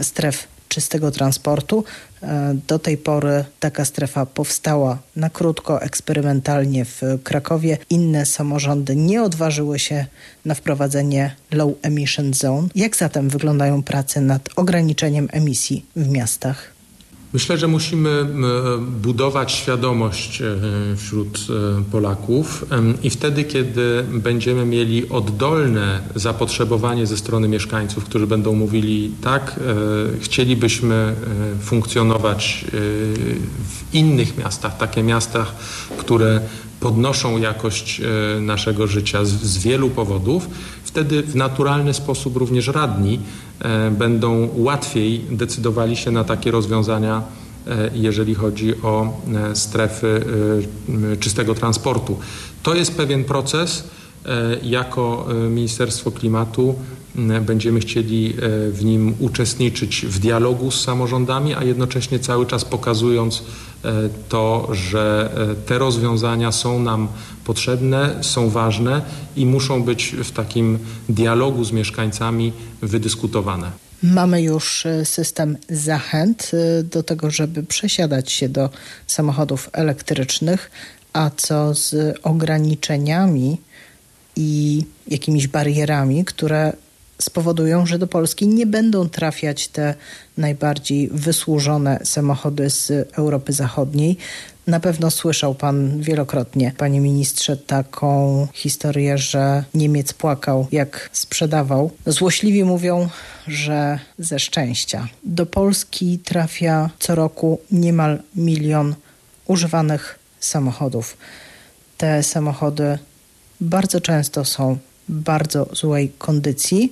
stref 0.01 0.47
czystego 0.69 1.11
transportu. 1.11 1.83
E, 2.23 2.55
do 2.67 2.79
tej 2.79 2.97
pory 2.97 3.45
taka 3.59 3.85
strefa 3.85 4.25
powstała 4.25 4.99
na 5.15 5.29
krótko, 5.29 5.81
eksperymentalnie 5.81 6.85
w 6.85 7.01
Krakowie. 7.23 7.77
Inne 7.89 8.25
samorządy 8.25 8.95
nie 8.95 9.23
odważyły 9.23 9.79
się 9.79 10.05
na 10.45 10.55
wprowadzenie 10.55 11.35
low 11.51 11.73
emission 11.81 12.33
zone. 12.33 12.67
Jak 12.75 12.95
zatem 12.95 13.29
wyglądają 13.29 13.83
prace 13.83 14.21
nad 14.21 14.49
ograniczeniem 14.55 15.27
emisji 15.31 15.85
w 15.95 16.09
miastach? 16.09 16.76
Myślę, 17.33 17.57
że 17.57 17.67
musimy 17.67 18.25
budować 19.01 19.51
świadomość 19.51 20.41
e, 20.41 20.45
wśród 20.97 21.47
e, 21.49 21.83
Polaków 21.91 22.65
i 23.03 23.09
wtedy, 23.09 23.43
kiedy 23.43 24.05
będziemy 24.13 24.65
mieli 24.65 25.09
oddolne 25.09 25.99
zapotrzebowanie 26.15 27.07
ze 27.07 27.17
strony 27.17 27.47
mieszkańców, 27.47 28.05
którzy 28.05 28.27
będą 28.27 28.53
mówili 28.53 29.11
tak, 29.21 29.59
e, 29.59 30.19
chcielibyśmy 30.19 31.15
funkcjonować 31.61 32.65
w 33.67 33.93
innych 33.93 34.37
miastach, 34.37 34.77
takie 34.77 35.03
miastach, 35.03 35.55
które 35.97 36.41
podnoszą 36.79 37.37
jakość 37.37 38.01
naszego 38.41 38.87
życia 38.87 39.25
z, 39.25 39.29
z 39.29 39.57
wielu 39.57 39.89
powodów, 39.89 40.49
wtedy 40.83 41.23
w 41.23 41.35
naturalny 41.35 41.93
sposób 41.93 42.37
również 42.37 42.67
radni 42.67 43.19
E, 43.59 43.91
będą 43.91 44.49
łatwiej 44.55 45.25
decydowali 45.31 45.95
się 45.95 46.11
na 46.11 46.23
takie 46.23 46.51
rozwiązania, 46.51 47.23
e, 47.67 47.89
jeżeli 47.93 48.35
chodzi 48.35 48.81
o 48.81 49.21
e, 49.51 49.55
strefy 49.55 50.25
czystego 51.19 51.55
transportu. 51.55 52.17
To 52.63 52.75
jest 52.75 52.97
pewien 52.97 53.23
proces. 53.23 53.83
Jako 54.63 55.27
Ministerstwo 55.49 56.11
Klimatu 56.11 56.75
będziemy 57.41 57.79
chcieli 57.79 58.33
w 58.71 58.79
nim 58.83 59.15
uczestniczyć 59.19 60.05
w 60.05 60.19
dialogu 60.19 60.71
z 60.71 60.83
samorządami, 60.83 61.53
a 61.53 61.63
jednocześnie 61.63 62.19
cały 62.19 62.45
czas 62.45 62.65
pokazując 62.65 63.43
to, 64.29 64.67
że 64.71 65.29
te 65.65 65.77
rozwiązania 65.77 66.51
są 66.51 66.79
nam 66.79 67.07
potrzebne, 67.45 68.15
są 68.21 68.49
ważne 68.49 69.01
i 69.35 69.45
muszą 69.45 69.83
być 69.83 70.15
w 70.23 70.31
takim 70.31 70.79
dialogu 71.09 71.63
z 71.63 71.71
mieszkańcami 71.71 72.53
wydyskutowane. 72.81 73.71
Mamy 74.03 74.41
już 74.41 74.85
e, 74.85 75.05
system 75.05 75.57
zachęt 75.69 76.51
e, 76.53 76.83
do 76.83 77.03
tego, 77.03 77.31
żeby 77.31 77.63
przesiadać 77.63 78.31
się 78.31 78.49
do 78.49 78.69
samochodów 79.07 79.69
elektrycznych, 79.73 80.71
a 81.13 81.31
co 81.37 81.73
z 81.73 82.15
ograniczeniami 82.23 83.57
i 84.35 84.83
jakimiś 85.07 85.47
barierami, 85.47 86.25
które 86.25 86.73
spowodują, 87.21 87.85
że 87.85 87.99
do 87.99 88.07
Polski 88.07 88.47
nie 88.47 88.65
będą 88.65 89.09
trafiać 89.09 89.67
te 89.67 89.95
najbardziej 90.37 91.09
wysłużone 91.11 91.99
samochody 92.03 92.69
z 92.69 92.91
Europy 93.17 93.53
Zachodniej. 93.53 94.17
Na 94.67 94.79
pewno 94.79 95.11
słyszał 95.11 95.55
Pan 95.55 96.01
wielokrotnie, 96.01 96.73
Panie 96.77 97.01
Ministrze, 97.01 97.57
taką 97.57 98.47
historię, 98.53 99.17
że 99.17 99.63
Niemiec 99.73 100.13
płakał, 100.13 100.67
jak 100.71 101.09
sprzedawał. 101.13 101.91
Złośliwi 102.05 102.63
mówią, 102.63 103.09
że 103.47 103.99
ze 104.19 104.39
szczęścia. 104.39 105.07
Do 105.23 105.45
Polski 105.45 106.19
trafia 106.19 106.89
co 106.99 107.15
roku 107.15 107.59
niemal 107.71 108.19
milion 108.35 108.95
używanych 109.45 110.19
samochodów. 110.39 111.17
Te 111.97 112.23
samochody 112.23 112.97
bardzo 113.61 114.01
często 114.01 114.45
są 114.45 114.77
bardzo 115.09 115.69
złej 115.73 116.11
kondycji. 116.17 116.91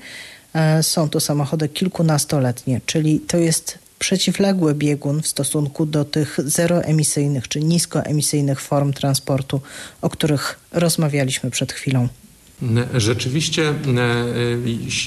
E, 0.55 0.83
są 0.83 1.09
to 1.09 1.19
samochody 1.19 1.69
kilkunastoletnie, 1.69 2.81
czyli 2.85 3.19
to 3.19 3.37
jest 3.37 3.79
przeciwległy 3.99 4.75
biegun 4.75 5.21
w 5.21 5.27
stosunku 5.27 5.85
do 5.85 6.05
tych 6.05 6.37
zeroemisyjnych 6.45 7.47
czy 7.47 7.59
niskoemisyjnych 7.59 8.61
form 8.61 8.93
transportu, 8.93 9.61
o 10.01 10.09
których 10.09 10.59
rozmawialiśmy 10.71 11.51
przed 11.51 11.73
chwilą. 11.73 12.07
Rzeczywiście 12.93 13.69
e, 13.69 13.73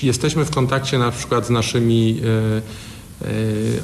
jesteśmy 0.03 0.45
w 0.45 0.51
kontakcie 0.51 0.99
na 0.99 1.11
przykład 1.11 1.47
z 1.47 1.51
naszymi 1.51 2.21
e, 2.25 3.29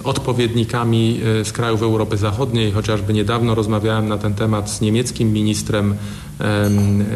odpowiednikami 0.05 1.21
z 1.45 1.53
krajów 1.53 1.83
Europy 1.83 2.17
Zachodniej. 2.17 2.73
Chociażby 2.73 3.13
niedawno 3.13 3.55
rozmawiałem 3.55 4.09
na 4.09 4.19
ten 4.19 4.35
temat 4.35 4.71
z 4.71 4.81
niemieckim 4.81 5.33
ministrem 5.33 5.97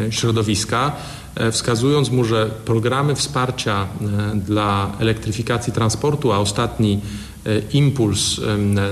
środowiska. 0.09 0.95
E, 1.39 1.51
wskazując 1.51 2.11
mu, 2.11 2.23
że 2.23 2.49
programy 2.65 3.15
wsparcia 3.15 3.83
e, 3.83 4.35
dla 4.35 4.91
elektryfikacji 4.99 5.73
transportu, 5.73 6.31
a 6.31 6.37
ostatni 6.37 6.99
e, 7.45 7.59
impuls 7.73 8.41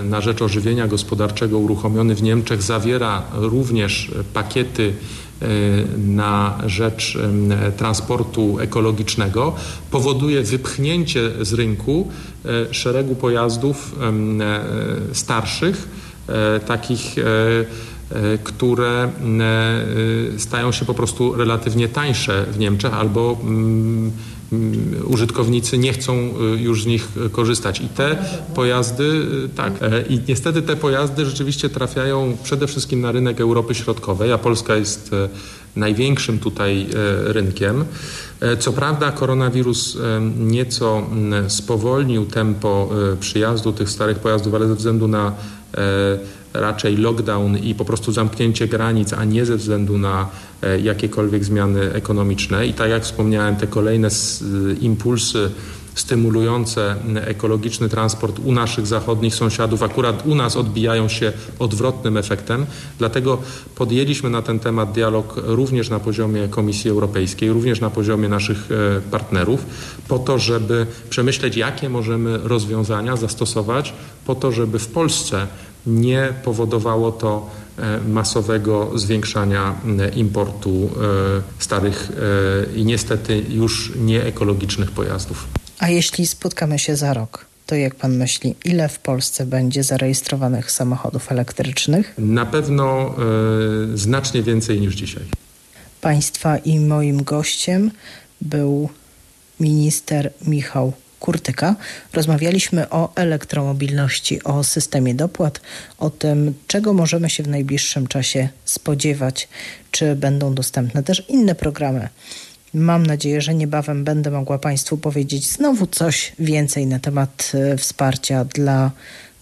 na 0.03 0.21
rzecz 0.21 0.41
ożywienia 0.41 0.87
gospodarczego 0.87 1.57
uruchomiony 1.59 2.15
w 2.15 2.23
Niemczech 2.23 2.61
zawiera 2.61 3.23
również 3.33 4.11
pakiety 4.33 4.93
na 5.97 6.57
rzecz 6.65 7.17
transportu 7.77 8.59
ekologicznego 8.59 9.55
powoduje 9.91 10.43
wypchnięcie 10.43 11.31
z 11.41 11.53
rynku 11.53 12.07
szeregu 12.71 13.15
pojazdów 13.15 13.95
starszych, 15.13 15.87
takich 16.67 17.15
które 18.43 19.09
e, 20.35 20.39
stają 20.39 20.71
się 20.71 20.85
po 20.85 20.93
prostu 20.93 21.35
relatywnie 21.35 21.89
tańsze 21.89 22.45
w 22.51 22.59
Niemczech 22.59 22.93
albo 22.93 23.37
mm, 23.43 24.11
mm, 24.51 24.95
użytkownicy 25.07 25.77
nie 25.77 25.93
chcą 25.93 26.13
e, 26.13 26.33
już 26.57 26.83
z 26.83 26.85
nich 26.85 27.07
korzystać. 27.31 27.81
I 27.81 27.87
te 27.87 28.17
pojazdy, 28.55 29.25
tak, 29.55 29.73
i 30.09 30.19
niestety 30.27 30.61
te 30.61 30.75
pojazdy 30.75 31.25
rzeczywiście 31.25 31.69
trafiają 31.69 32.37
przede 32.43 32.67
wszystkim 32.67 33.01
na 33.01 33.11
rynek 33.11 33.41
Europy 33.41 33.75
Środkowej, 33.75 34.31
a 34.31 34.37
Polska 34.37 34.75
jest 34.75 35.11
największym 35.75 36.39
tutaj 36.39 36.87
rynkiem. 37.23 37.85
Co 38.59 38.73
prawda 38.73 39.11
koronawirus 39.11 39.97
nieco 40.39 41.07
spowolnił 41.47 42.25
tempo 42.25 42.89
przyjazdu 43.19 43.73
tych 43.73 43.89
starych 43.89 44.19
pojazdów, 44.19 44.53
ale 44.53 44.67
ze 44.67 44.75
względu 44.75 45.07
na 45.07 45.33
raczej 46.53 46.97
lockdown 46.97 47.57
i 47.57 47.75
po 47.75 47.85
prostu 47.85 48.11
zamknięcie 48.11 48.67
granic, 48.67 49.13
a 49.13 49.25
nie 49.25 49.45
ze 49.45 49.57
względu 49.57 49.97
na 49.97 50.29
e, 50.61 50.79
jakiekolwiek 50.79 51.43
zmiany 51.43 51.93
ekonomiczne. 51.93 52.67
I 52.67 52.73
tak 52.73 52.89
jak 52.89 53.03
wspomniałem, 53.03 53.55
te 53.55 53.67
kolejne 53.67 54.09
impulsy 54.81 55.51
stymulujące 55.99 56.95
ekologiczny 57.15 57.89
transport 57.89 58.39
u 58.39 58.51
naszych 58.51 58.87
zachodnich 58.87 59.35
sąsiadów, 59.35 59.83
akurat 59.83 60.27
u 60.27 60.35
nas 60.35 60.55
odbijają 60.55 61.07
się 61.07 61.33
odwrotnym 61.59 62.17
efektem. 62.17 62.65
Dlatego 62.99 63.37
podjęliśmy 63.75 64.29
na 64.29 64.41
ten 64.41 64.59
temat 64.59 64.91
dialog 64.91 65.33
również 65.43 65.89
na 65.89 65.99
poziomie 65.99 66.47
Komisji 66.47 66.89
Europejskiej, 66.89 67.51
również 67.51 67.81
na 67.81 67.89
poziomie 67.89 68.29
naszych 68.29 68.69
e, 68.71 69.01
partnerów, 69.01 69.65
po 70.07 70.19
to, 70.19 70.39
żeby 70.39 70.87
przemyśleć, 71.09 71.57
jakie 71.57 71.89
możemy 71.89 72.37
rozwiązania 72.43 73.15
zastosować, 73.15 73.93
po 74.25 74.35
to, 74.35 74.51
żeby 74.51 74.79
w 74.79 74.87
Polsce 74.87 75.47
nie 75.85 76.33
powodowało 76.43 77.11
to 77.11 77.49
e, 77.77 77.99
masowego 78.09 78.91
zwiększania 78.95 79.75
importu 80.15 80.69
e, 80.69 81.41
starych 81.59 82.11
e, 82.11 82.75
i 82.75 82.85
niestety 82.85 83.43
już 83.49 83.93
nieekologicznych 83.95 84.91
pojazdów. 84.91 85.47
A 85.79 85.89
jeśli 85.89 86.27
spotkamy 86.27 86.79
się 86.79 86.95
za 86.95 87.13
rok, 87.13 87.45
to 87.65 87.75
jak 87.75 87.95
pan 87.95 88.17
myśli, 88.17 88.55
ile 88.65 88.89
w 88.89 88.99
Polsce 88.99 89.45
będzie 89.45 89.83
zarejestrowanych 89.83 90.71
samochodów 90.71 91.31
elektrycznych? 91.31 92.13
Na 92.17 92.45
pewno 92.45 93.15
y, 93.93 93.97
znacznie 93.97 94.43
więcej 94.43 94.81
niż 94.81 94.95
dzisiaj. 94.95 95.23
Państwa 96.01 96.57
i 96.57 96.79
moim 96.79 97.23
gościem 97.23 97.91
był 98.41 98.89
minister 99.59 100.31
Michał 100.47 100.93
Kurtyka. 101.19 101.75
Rozmawialiśmy 102.13 102.89
o 102.89 103.15
elektromobilności, 103.15 104.43
o 104.43 104.63
systemie 104.63 105.15
dopłat, 105.15 105.61
o 105.97 106.09
tym, 106.09 106.53
czego 106.67 106.93
możemy 106.93 107.29
się 107.29 107.43
w 107.43 107.47
najbliższym 107.47 108.07
czasie 108.07 108.49
spodziewać, 108.65 109.47
czy 109.91 110.15
będą 110.15 110.53
dostępne 110.53 111.03
też 111.03 111.23
inne 111.29 111.55
programy 111.55 112.09
Mam 112.73 113.05
nadzieję, 113.05 113.41
że 113.41 113.53
niebawem 113.53 114.03
będę 114.03 114.31
mogła 114.31 114.59
Państwu 114.59 114.97
powiedzieć 114.97 115.47
znowu 115.51 115.87
coś 115.87 116.33
więcej 116.39 116.87
na 116.87 116.99
temat 116.99 117.51
e, 117.53 117.77
wsparcia 117.77 118.45
dla 118.45 118.91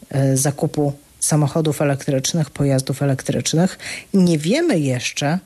e, 0.09 0.37
zakupu 0.37 0.93
samochodów 1.19 1.81
elektrycznych, 1.81 2.49
pojazdów 2.49 3.01
elektrycznych. 3.01 3.79
Nie 4.13 4.37
wiemy 4.37 4.79
jeszcze, 4.79 5.39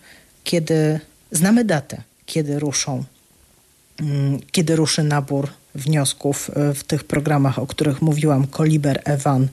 kiedy 0.43 0.99
znamy 1.31 1.65
datę, 1.65 2.01
kiedy 2.25 2.59
ruszą, 2.59 3.03
mm, 3.99 4.39
kiedy 4.51 4.75
ruszy 4.75 5.03
nabór 5.03 5.49
wniosków 5.75 6.51
e, 6.55 6.73
w 6.73 6.83
tych 6.83 7.03
programach, 7.03 7.59
o 7.59 7.67
których 7.67 8.01
mówiłam, 8.01 8.47
Koliber 8.47 9.01
Evan 9.05 9.47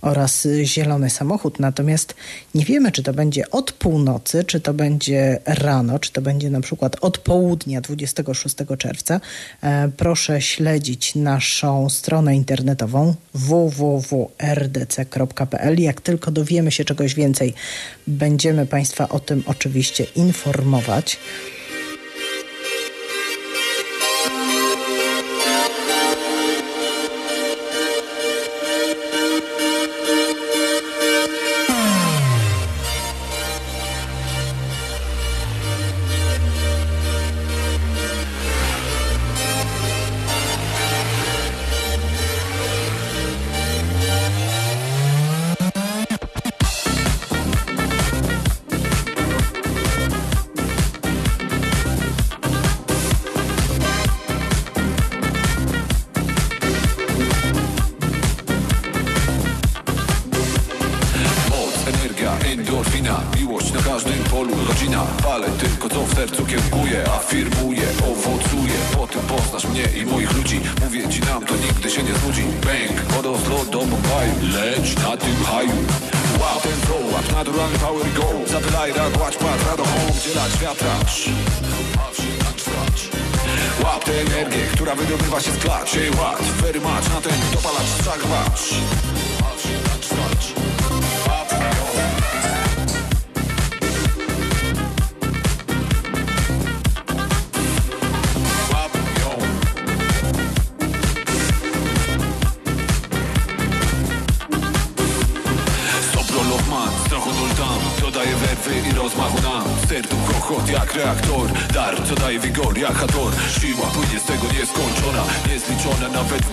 oraz 0.00 0.48
Zielony 0.64 1.10
Samochód. 1.10 1.60
Natomiast 1.60 2.14
nie 2.54 2.64
wiemy, 2.64 2.92
czy 2.92 3.02
to 3.02 3.12
będzie 3.12 3.50
od 3.50 3.72
północy, 3.72 4.44
czy 4.44 4.60
to 4.60 4.74
będzie 4.74 5.38
rano, 5.44 5.98
czy 5.98 6.12
to 6.12 6.22
będzie 6.22 6.50
na 6.50 6.60
przykład 6.60 6.96
od 7.00 7.18
południa 7.18 7.80
26 7.80 8.56
czerwca. 8.78 9.20
E, 9.62 9.88
proszę 9.96 10.40
śledzić 10.40 11.14
naszą 11.14 11.90
stronę 11.90 12.36
internetową 12.36 13.14
www.rdc.pl. 13.34 14.20
Jak 15.80 16.00
tylko 16.00 16.30
dowiemy 16.30 16.70
się 16.70 16.84
czegoś 16.84 17.14
więcej, 17.14 17.54
będziemy 18.06 18.66
Państwa 18.66 19.08
o 19.08 19.20
tym 19.20 19.42
oczywiście 19.46 20.04
informować. 20.04 21.18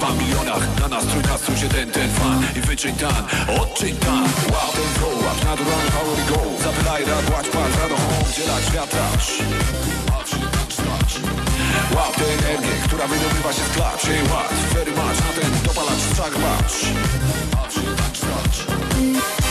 milionach 0.05 0.79
Na 0.79 0.87
nastrój, 0.87 1.23
nastrój 1.23 1.57
się 1.57 1.69
ten, 1.69 1.91
ten 1.91 2.09
fan 2.09 2.43
I 2.55 2.61
wyczyń 2.61 2.95
tan, 2.95 3.23
odczyń 3.61 3.95
tan 3.95 4.23
Łap 4.53 4.75
and 4.83 4.93
go, 4.99 5.09
up, 5.29 5.39
naturalny 5.45 5.91
power 5.91 6.19
go. 6.29 6.63
Zapylaj 6.63 7.05
rad, 7.05 7.29
łać 7.29 7.47
pal, 7.49 7.71
rano 7.81 7.95
home 7.95 8.33
Dzielać 8.35 8.63
świata 8.65 9.05
Łap 11.95 12.15
energię, 12.39 12.73
która 12.87 13.07
wydobywa 13.07 13.53
się 13.53 13.61
z 13.61 13.75
klaczy 13.75 14.13
Ład, 14.31 14.53
fery 14.73 14.91
masz, 14.91 15.19
na 15.19 15.41
ten 15.41 15.51
dopalacz, 15.65 16.03
czak, 16.17 16.33
patrz. 16.33 16.85
Patrz, 17.51 17.75
patrz, 17.97 18.19
patrz. 18.19 19.46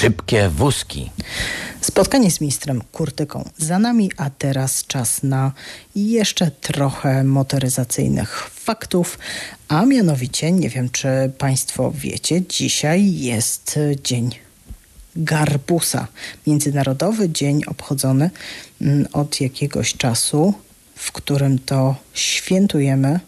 Szybkie 0.00 0.48
wózki. 0.48 1.10
Spotkanie 1.80 2.30
z 2.30 2.40
ministrem 2.40 2.82
Kurtyką 2.92 3.50
za 3.58 3.78
nami, 3.78 4.10
a 4.16 4.30
teraz 4.30 4.86
czas 4.86 5.22
na 5.22 5.52
jeszcze 5.96 6.50
trochę 6.50 7.24
motoryzacyjnych 7.24 8.50
faktów, 8.50 9.18
a 9.68 9.86
mianowicie, 9.86 10.52
nie 10.52 10.68
wiem 10.68 10.90
czy 10.90 11.08
Państwo 11.38 11.92
wiecie, 11.94 12.42
dzisiaj 12.46 13.14
jest 13.14 13.78
dzień 14.02 14.30
Garbusa. 15.16 16.06
Międzynarodowy 16.46 17.30
dzień 17.30 17.62
obchodzony 17.66 18.30
mm, 18.80 19.06
od 19.12 19.40
jakiegoś 19.40 19.94
czasu, 19.94 20.54
w 20.94 21.12
którym 21.12 21.58
to 21.58 21.94
świętujemy 22.14 23.20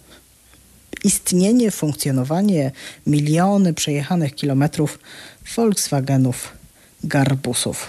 istnienie, 1.05 1.71
funkcjonowanie, 1.71 2.71
miliony 3.07 3.75
przejechanych 3.75 4.35
kilometrów 4.35 4.99
Volkswagenów 5.57 6.60
Garbusów. 7.05 7.87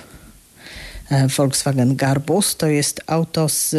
E, 1.09 1.28
Volkswagen 1.28 1.95
Garbus 1.95 2.55
to 2.55 2.68
jest 2.68 3.01
auto 3.07 3.49
z 3.49 3.76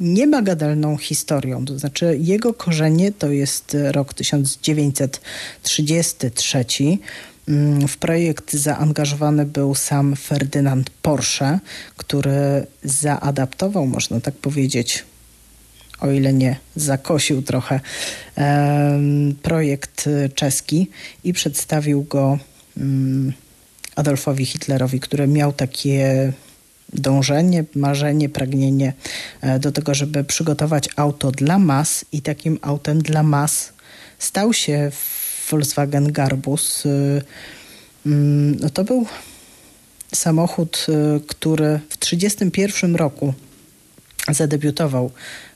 niebagatelną 0.00 0.96
historią. 0.96 1.64
To 1.64 1.78
znaczy 1.78 2.18
jego 2.20 2.54
korzenie 2.54 3.12
to 3.12 3.30
jest 3.30 3.76
rok 3.90 4.14
1933. 4.14 6.64
Mm, 7.48 7.88
w 7.88 7.96
projekt 7.96 8.52
zaangażowany 8.52 9.46
był 9.46 9.74
sam 9.74 10.16
Ferdynand 10.16 10.90
Porsche, 10.90 11.58
który 11.96 12.66
zaadaptował, 12.84 13.86
można 13.86 14.20
tak 14.20 14.34
powiedzieć, 14.34 15.04
o 16.00 16.10
ile 16.10 16.32
nie 16.32 16.56
zakosił 16.76 17.42
trochę, 17.42 17.80
projekt 19.42 20.08
czeski 20.34 20.90
i 21.24 21.32
przedstawił 21.32 22.02
go 22.02 22.38
mm, 22.76 23.32
Adolfowi 23.96 24.46
Hitlerowi, 24.46 25.00
który 25.00 25.26
miał 25.26 25.52
takie 25.52 26.32
dążenie, 26.92 27.64
marzenie, 27.74 28.28
pragnienie 28.28 28.92
e, 29.40 29.58
do 29.58 29.72
tego, 29.72 29.94
żeby 29.94 30.24
przygotować 30.24 30.88
auto 30.96 31.30
dla 31.30 31.58
mas 31.58 32.04
i 32.12 32.22
takim 32.22 32.58
autem 32.62 33.02
dla 33.02 33.22
mas 33.22 33.72
stał 34.18 34.52
się 34.52 34.90
Volkswagen 35.50 36.12
Garbus. 36.12 36.86
Y, 36.86 37.22
mm, 38.06 38.56
no 38.60 38.70
to 38.70 38.84
był 38.84 39.06
samochód, 40.14 40.86
y, 40.88 41.20
który 41.26 41.80
w 41.88 41.96
1931 41.96 42.96
roku 42.96 43.34
zadebiutował 44.28 45.10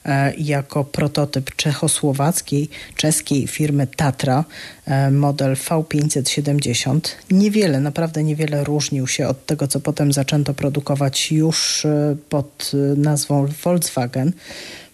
e, 0.04 0.34
jako 0.34 0.84
prototyp 0.84 1.56
czechosłowackiej, 1.56 2.68
czeskiej 2.96 3.46
firmy 3.46 3.86
Tatra, 3.86 4.44
e, 4.86 5.10
model 5.10 5.54
V570. 5.54 7.00
Niewiele, 7.30 7.80
naprawdę 7.80 8.22
niewiele 8.22 8.64
różnił 8.64 9.06
się 9.06 9.28
od 9.28 9.46
tego, 9.46 9.68
co 9.68 9.80
potem 9.80 10.12
zaczęto 10.12 10.54
produkować 10.54 11.32
już 11.32 11.84
e, 11.84 12.16
pod 12.28 12.72
nazwą 12.96 13.46
Volkswagen. 13.64 14.32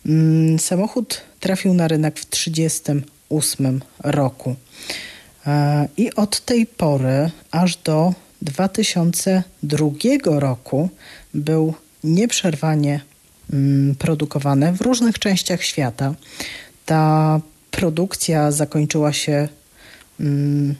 Mm, 0.06 0.58
samochód 0.58 1.20
trafił 1.40 1.74
na 1.74 1.88
rynek 1.88 2.18
w 2.18 2.26
1938 2.26 3.80
roku. 3.98 4.56
I 5.96 6.14
od 6.14 6.40
tej 6.40 6.66
pory 6.66 7.30
aż 7.50 7.76
do 7.76 8.14
2002 8.42 10.40
roku 10.40 10.88
był 11.34 11.74
nieprzerwanie 12.04 13.00
produkowane 13.98 14.72
w 14.72 14.80
różnych 14.80 15.18
częściach 15.18 15.62
świata. 15.62 16.14
Ta 16.86 17.40
produkcja 17.70 18.52
zakończyła 18.52 19.12
się 19.12 19.48
mm, 20.20 20.74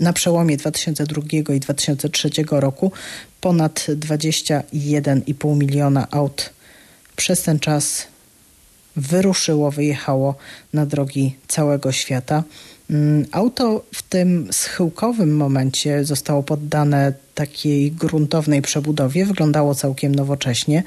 na 0.00 0.12
przełomie 0.12 0.56
2002 0.56 1.22
i 1.54 1.60
2003 1.60 2.30
roku. 2.50 2.92
Ponad 3.40 3.86
21,5 3.88 5.56
miliona 5.56 6.10
aut 6.10 6.50
przez 7.16 7.42
ten 7.42 7.58
czas 7.58 8.06
wyruszyło, 8.96 9.70
wyjechało 9.70 10.34
na 10.72 10.86
drogi 10.86 11.36
całego 11.48 11.92
świata. 11.92 12.42
Mm, 12.90 13.26
auto 13.32 13.84
w 13.94 14.02
tym 14.02 14.48
schyłkowym 14.52 15.36
momencie 15.36 16.04
zostało 16.04 16.42
poddane 16.42 17.12
takiej 17.34 17.92
gruntownej 17.92 18.62
przebudowie. 18.62 19.26
Wyglądało 19.26 19.74
całkiem 19.74 20.14
nowocześnie 20.14 20.82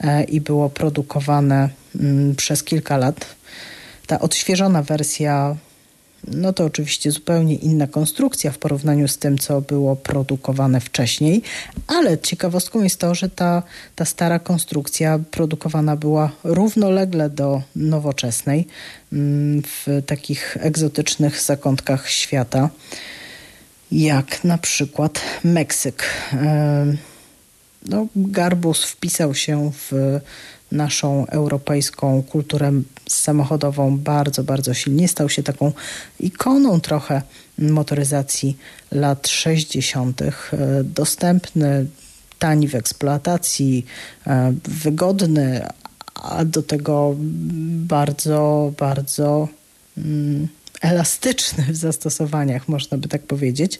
e, 0.00 0.24
i 0.24 0.40
było 0.40 0.70
produkowane 0.70 1.68
mm, 2.00 2.34
przez 2.36 2.64
kilka 2.64 2.96
lat. 2.96 3.26
Ta 4.06 4.20
odświeżona 4.20 4.82
wersja 4.82 5.56
no 6.26 6.52
to 6.52 6.64
oczywiście 6.64 7.10
zupełnie 7.10 7.54
inna 7.54 7.86
konstrukcja 7.86 8.50
w 8.50 8.58
porównaniu 8.58 9.08
z 9.08 9.18
tym, 9.18 9.38
co 9.38 9.60
było 9.60 9.96
produkowane 9.96 10.80
wcześniej, 10.80 11.42
ale 11.86 12.18
ciekawostką 12.18 12.82
jest 12.82 13.00
to, 13.00 13.14
że 13.14 13.28
ta, 13.28 13.62
ta 13.96 14.04
stara 14.04 14.38
konstrukcja 14.38 15.18
produkowana 15.30 15.96
była 15.96 16.30
równolegle 16.44 17.30
do 17.30 17.62
nowoczesnej 17.76 18.66
w 19.62 20.02
takich 20.06 20.56
egzotycznych 20.60 21.40
zakątkach 21.40 22.10
świata, 22.10 22.70
jak 23.92 24.44
na 24.44 24.58
przykład 24.58 25.20
Meksyk. 25.44 26.04
No, 27.88 28.06
Garbus 28.16 28.84
wpisał 28.84 29.34
się 29.34 29.72
w 29.72 30.20
naszą 30.72 31.26
europejską 31.26 32.22
kulturę 32.22 32.72
samochodową 33.08 33.98
bardzo, 33.98 34.44
bardzo 34.44 34.74
silnie. 34.74 35.08
Stał 35.08 35.28
się 35.28 35.42
taką 35.42 35.72
ikoną 36.20 36.80
trochę 36.80 37.22
motoryzacji 37.58 38.56
lat 38.92 39.28
60., 39.28 40.22
e, 40.22 40.32
dostępny, 40.84 41.86
tani 42.38 42.68
w 42.68 42.74
eksploatacji, 42.74 43.86
e, 44.26 44.54
wygodny, 44.64 45.66
a 46.22 46.44
do 46.44 46.62
tego 46.62 47.16
bardzo, 47.88 48.72
bardzo 48.78 49.48
mm, 49.98 50.48
elastyczny 50.80 51.64
w 51.64 51.76
zastosowaniach, 51.76 52.68
można 52.68 52.98
by 52.98 53.08
tak 53.08 53.22
powiedzieć. 53.22 53.78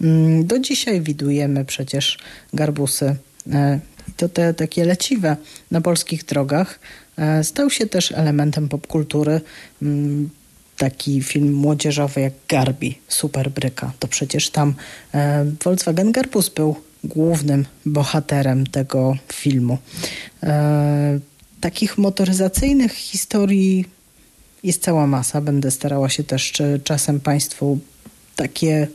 Mm, 0.00 0.46
do 0.46 0.58
dzisiaj 0.58 1.00
widujemy 1.00 1.64
przecież 1.64 2.18
garbusy 2.52 3.16
e, 3.52 3.80
to 4.16 4.28
te 4.28 4.54
takie 4.54 4.84
leciwe 4.84 5.36
na 5.70 5.80
polskich 5.80 6.24
drogach 6.24 6.80
e, 7.16 7.44
stał 7.44 7.70
się 7.70 7.86
też 7.86 8.12
elementem 8.12 8.68
popkultury. 8.68 9.40
Mm, 9.82 10.30
taki 10.76 11.22
film 11.22 11.52
młodzieżowy 11.52 12.20
jak 12.20 12.32
Garbi, 12.48 12.98
Superbryka. 13.08 13.92
To 13.98 14.08
przecież 14.08 14.50
tam 14.50 14.74
e, 15.14 15.44
Volkswagen 15.64 16.12
Garbus 16.12 16.48
był 16.48 16.76
głównym 17.04 17.64
bohaterem 17.86 18.66
tego 18.66 19.16
filmu. 19.32 19.78
Takich 21.60 21.98
motoryzacyjnych 21.98 22.92
historii 22.92 23.84
jest 24.64 24.82
cała 24.82 25.06
masa. 25.06 25.40
Będę 25.40 25.70
starała 25.70 26.08
się 26.08 26.24
też 26.24 26.52
czasem 26.84 27.20
Państwu 27.20 27.78
takie 28.36 28.88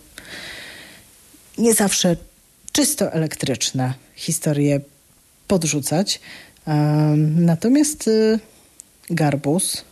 nie 1.57 1.73
zawsze 1.73 2.17
czysto 2.71 3.11
elektryczne 3.11 3.93
historie 4.15 4.81
podrzucać. 5.47 6.19
Natomiast 7.35 8.07
y, 8.07 8.39
Garbus 9.09 9.83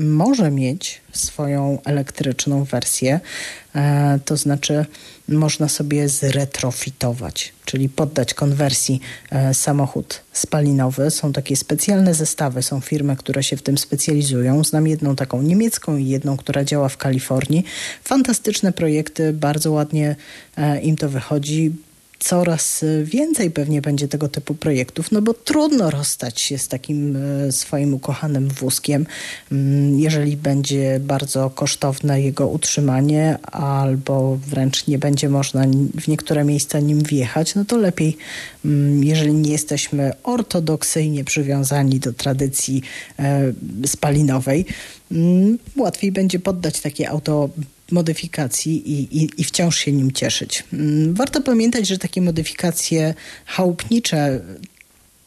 może 0.00 0.50
mieć 0.50 1.00
swoją 1.12 1.78
elektryczną 1.84 2.64
wersję, 2.64 3.20
e, 3.74 4.18
to 4.24 4.36
znaczy 4.36 4.86
można 5.28 5.68
sobie 5.68 6.08
zretrofitować, 6.08 7.52
czyli 7.64 7.88
poddać 7.88 8.34
konwersji 8.34 9.00
e, 9.30 9.54
samochód 9.54 10.20
spalinowy. 10.32 11.10
Są 11.10 11.32
takie 11.32 11.56
specjalne 11.56 12.14
zestawy, 12.14 12.62
są 12.62 12.80
firmy, 12.80 13.16
które 13.16 13.42
się 13.42 13.56
w 13.56 13.62
tym 13.62 13.78
specjalizują. 13.78 14.64
Znam 14.64 14.86
jedną 14.86 15.16
taką 15.16 15.42
niemiecką 15.42 15.96
i 15.96 16.08
jedną, 16.08 16.36
która 16.36 16.64
działa 16.64 16.88
w 16.88 16.96
Kalifornii. 16.96 17.64
Fantastyczne 18.04 18.72
projekty, 18.72 19.32
bardzo 19.32 19.72
ładnie 19.72 20.16
e, 20.56 20.80
im 20.80 20.96
to 20.96 21.08
wychodzi 21.08 21.72
coraz 22.20 22.84
więcej 23.04 23.50
pewnie 23.50 23.82
będzie 23.82 24.08
tego 24.08 24.28
typu 24.28 24.54
projektów, 24.54 25.12
no 25.12 25.22
bo 25.22 25.34
trudno 25.34 25.90
rozstać 25.90 26.40
się 26.40 26.58
z 26.58 26.68
takim 26.68 27.16
e, 27.16 27.52
swoim 27.52 27.94
ukochanym 27.94 28.48
wózkiem, 28.48 29.06
mm, 29.52 30.00
jeżeli 30.00 30.36
będzie 30.36 31.00
bardzo 31.00 31.50
kosztowne 31.50 32.20
jego 32.22 32.48
utrzymanie 32.48 33.38
albo 33.52 34.36
wręcz 34.36 34.86
nie 34.86 34.98
będzie 34.98 35.28
można 35.28 35.64
w 36.00 36.08
niektóre 36.08 36.44
miejsca 36.44 36.80
nim 36.80 37.02
wjechać, 37.02 37.54
no 37.54 37.64
to 37.64 37.76
lepiej, 37.76 38.16
mm, 38.64 39.04
jeżeli 39.04 39.34
nie 39.34 39.52
jesteśmy 39.52 40.12
ortodoksyjnie 40.22 41.24
przywiązani 41.24 42.00
do 42.00 42.12
tradycji 42.12 42.82
e, 43.18 43.52
spalinowej, 43.86 44.66
mm, 45.12 45.58
łatwiej 45.76 46.12
będzie 46.12 46.38
poddać 46.38 46.80
takie 46.80 47.10
auto 47.10 47.48
modyfikacji 47.92 48.92
i, 48.92 49.22
i, 49.22 49.30
i 49.38 49.44
wciąż 49.44 49.78
się 49.78 49.92
nim 49.92 50.12
cieszyć. 50.12 50.64
Mm, 50.72 51.14
warto 51.14 51.40
pamiętać, 51.40 51.86
że 51.86 51.98
takie 51.98 52.20
modyfikacje 52.22 53.14
chałupnicze 53.46 54.40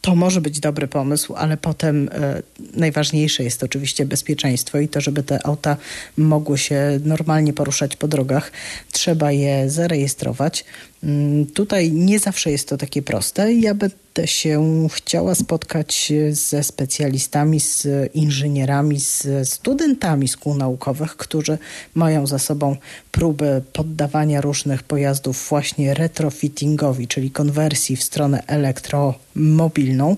to 0.04 0.16
może 0.16 0.42
być 0.42 0.60
dobry 0.60 0.88
pomysł, 0.88 1.34
ale 1.36 1.58
potem 1.58 2.10
e, 2.12 2.42
najważniejsze 2.74 3.44
jest 3.44 3.64
oczywiście 3.64 4.06
bezpieczeństwo 4.06 4.80
i 4.80 4.88
to, 4.88 5.02
żeby 5.02 5.24
te 5.24 5.46
auta 5.46 5.78
mogły 6.18 6.58
się 6.58 7.00
normalnie 7.06 7.54
poruszać 7.54 7.96
po 7.96 8.08
drogach, 8.08 8.52
trzeba 8.92 9.32
je 9.32 9.70
zarejestrować. 9.70 10.66
Mm, 11.04 11.46
tutaj 11.46 11.92
nie 11.92 12.20
zawsze 12.20 12.52
jest 12.52 12.70
to 12.70 12.78
takie 12.78 13.02
proste. 13.02 13.54
Ja 13.54 13.74
będę 13.74 14.28
się 14.28 14.88
chciała 14.92 15.36
spotkać 15.36 16.14
ze 16.32 16.64
specjalistami, 16.64 17.60
z 17.60 17.88
inżynierami, 18.14 19.00
z 19.00 19.50
studentami 19.50 20.28
szkół 20.28 20.56
naukowych, 20.56 21.18
którzy 21.18 21.58
mają 21.96 22.28
za 22.28 22.40
sobą 22.40 22.76
próby 23.12 23.62
poddawania 23.74 24.42
różnych 24.42 24.84
pojazdów 24.84 25.48
właśnie 25.50 25.94
retrofittingowi, 25.94 27.08
czyli 27.08 27.32
konwersji 27.32 27.96
w 27.96 28.04
stronę 28.04 28.44
elektromobilną. 28.48 30.18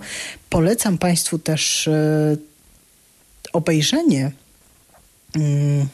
Polecam 0.49 0.97
Państwu 0.97 1.39
też 1.39 1.87
e, 1.87 2.37
obejrzenie 3.53 4.31
mm, 5.35 5.87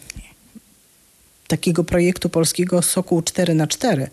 takiego 1.51 1.83
projektu 1.83 2.29
polskiego 2.29 2.81
Sokół 2.81 3.21
4 3.21 3.55
na 3.55 3.67
4 3.67 4.07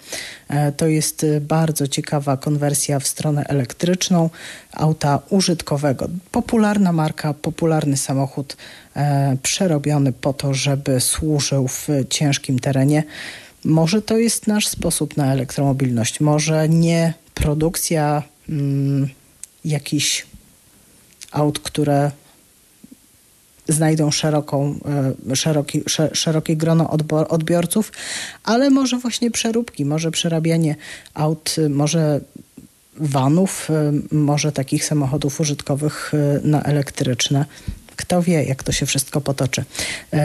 e, 0.49 0.72
To 0.72 0.86
jest 0.86 1.24
e, 1.24 1.41
bardzo 1.41 1.89
ciekawa 1.89 2.36
konwersja 2.36 3.01
w 3.01 3.07
stronę 3.07 3.45
elektryczną 3.45 4.30
auta 4.72 5.22
użytkowego. 5.30 6.09
Popularna 6.32 6.93
marka, 6.93 7.34
popularny 7.34 7.97
samochód 7.97 8.57
e, 8.97 9.36
przerobiony 9.43 10.12
po 10.12 10.32
to, 10.32 10.55
żeby 10.55 11.01
służył 11.01 11.68
w 11.68 11.89
ciężkim 12.11 12.59
terenie. 12.59 13.05
Może 13.64 14.03
to 14.03 14.18
jest 14.18 14.47
nasz 14.47 14.68
sposób 14.68 15.16
na 15.16 15.32
elektromobilność, 15.32 16.20
może 16.20 16.68
nie 16.68 17.14
produkcja 17.34 18.22
mm, 18.49 19.09
jakichś 19.64 20.26
aut, 21.32 21.59
które 21.59 22.11
znajdą 23.69 24.11
szeroką, 24.11 24.79
e, 25.31 25.37
szeroki, 25.37 25.83
szerokie 26.12 26.57
grono 26.57 26.91
odbiorców, 27.29 27.93
ale 28.45 28.71
może 28.71 28.99
właśnie 28.99 29.31
przeróbki, 29.31 29.85
może 29.85 30.11
przerabianie 30.11 30.77
aut, 31.14 31.57
może 31.71 32.21
vanów, 32.97 33.71
e, 33.71 33.93
może 34.14 34.53
takich 34.53 34.85
samochodów 34.85 35.41
użytkowych 35.41 36.12
e, 36.14 36.41
na 36.49 36.62
elektryczne. 36.62 37.45
Kto 37.97 38.23
wie, 38.23 38.45
jak 38.45 38.62
to 38.62 38.73
się 38.73 38.87
wszystko 38.87 39.21
potoczy. 39.21 39.64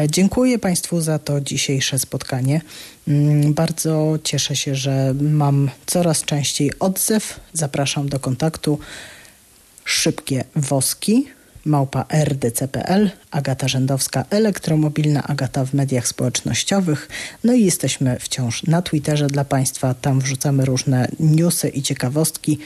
Dziękuję 0.10 0.60
Państwu 0.60 1.02
za 1.02 1.20
to 1.20 1.42
dzisiejsze 1.42 2.00
spotkanie. 2.00 2.62
Mm, 3.08 3.54
bardzo 3.54 4.20
cieszę 4.24 4.56
się, 4.56 4.76
że 4.76 5.14
mam 5.22 5.70
coraz 5.86 6.22
częściej 6.22 6.72
odzew. 6.80 7.40
Zapraszam 7.54 8.10
do 8.10 8.20
kontaktu. 8.20 8.80
Szybkie 9.86 10.44
woski 10.56 11.28
małpa 11.66 12.06
rdc.pl, 12.10 13.12
Agata 13.32 13.68
Rzędowska, 13.68 14.26
elektromobilna 14.30 15.24
Agata 15.24 15.66
w 15.66 15.74
mediach 15.74 16.08
społecznościowych. 16.08 17.10
No 17.44 17.54
i 17.54 17.66
jesteśmy 17.66 18.20
wciąż 18.20 18.64
na 18.64 18.82
Twitterze 18.82 19.28
dla 19.28 19.46
Państwa. 19.46 19.94
Tam 19.94 20.20
wrzucamy 20.20 20.66
różne 20.66 21.08
newsy 21.20 21.70
i 21.70 21.82
ciekawostki. 21.82 22.60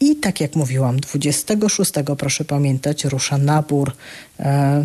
I 0.00 0.16
tak 0.16 0.40
jak 0.40 0.56
mówiłam, 0.56 1.00
26 1.00 1.92
proszę 2.18 2.44
pamiętać, 2.44 3.04
rusza 3.04 3.38
nabór 3.38 3.92
e, 4.40 4.84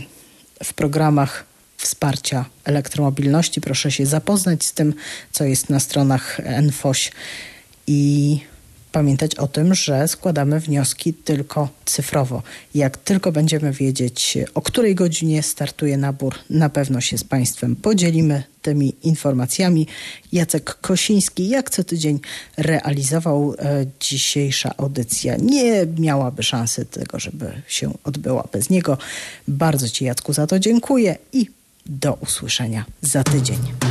w 0.64 0.74
programach 0.74 1.46
wsparcia 1.78 2.46
elektromobilności. 2.64 3.62
Proszę 3.62 3.92
się 3.92 4.06
zapoznać 4.06 4.66
z 4.66 4.74
tym, 4.74 4.94
co 5.32 5.44
jest 5.44 5.70
na 5.70 5.80
stronach 5.80 6.42
NFOŚ 6.62 7.12
i 7.88 8.40
pamiętać 8.92 9.36
o 9.36 9.48
tym, 9.48 9.76
że 9.76 10.08
składamy 10.08 10.60
wnioski 10.60 11.14
tylko 11.14 11.70
cyfrowo. 11.86 12.44
Jak 12.76 12.98
tylko 12.98 13.32
będziemy 13.32 13.72
wiedzieć, 13.72 14.38
o 14.54 14.62
której 14.62 14.96
godzinie 14.96 15.44
startuje 15.44 15.98
nabór, 15.98 16.36
na 16.50 16.70
pewno 16.70 17.02
się 17.02 17.18
z 17.18 17.24
Państwem 17.24 17.76
podzielimy 17.76 18.44
tymi 18.62 18.96
informacjami. 19.04 19.88
Jacek 20.32 20.78
Kosiński, 20.82 21.50
jak 21.50 21.70
co 21.70 21.84
tydzień, 21.84 22.20
realizował 22.58 23.56
e, 23.60 23.86
dzisiejsza 24.00 24.74
audycja. 24.78 25.36
Nie 25.38 25.86
miałaby 25.98 26.44
szansy 26.44 26.86
tego, 26.86 27.20
żeby 27.20 27.62
się 27.68 27.94
odbyła 28.04 28.48
bez 28.52 28.70
niego. 28.70 28.98
Bardzo 29.48 29.90
Ci, 29.90 30.06
Jacku, 30.06 30.34
za 30.34 30.48
to 30.48 30.60
dziękuję 30.60 31.18
i 31.34 31.48
do 31.86 32.14
usłyszenia 32.14 32.86
za 33.02 33.24
tydzień. 33.24 33.90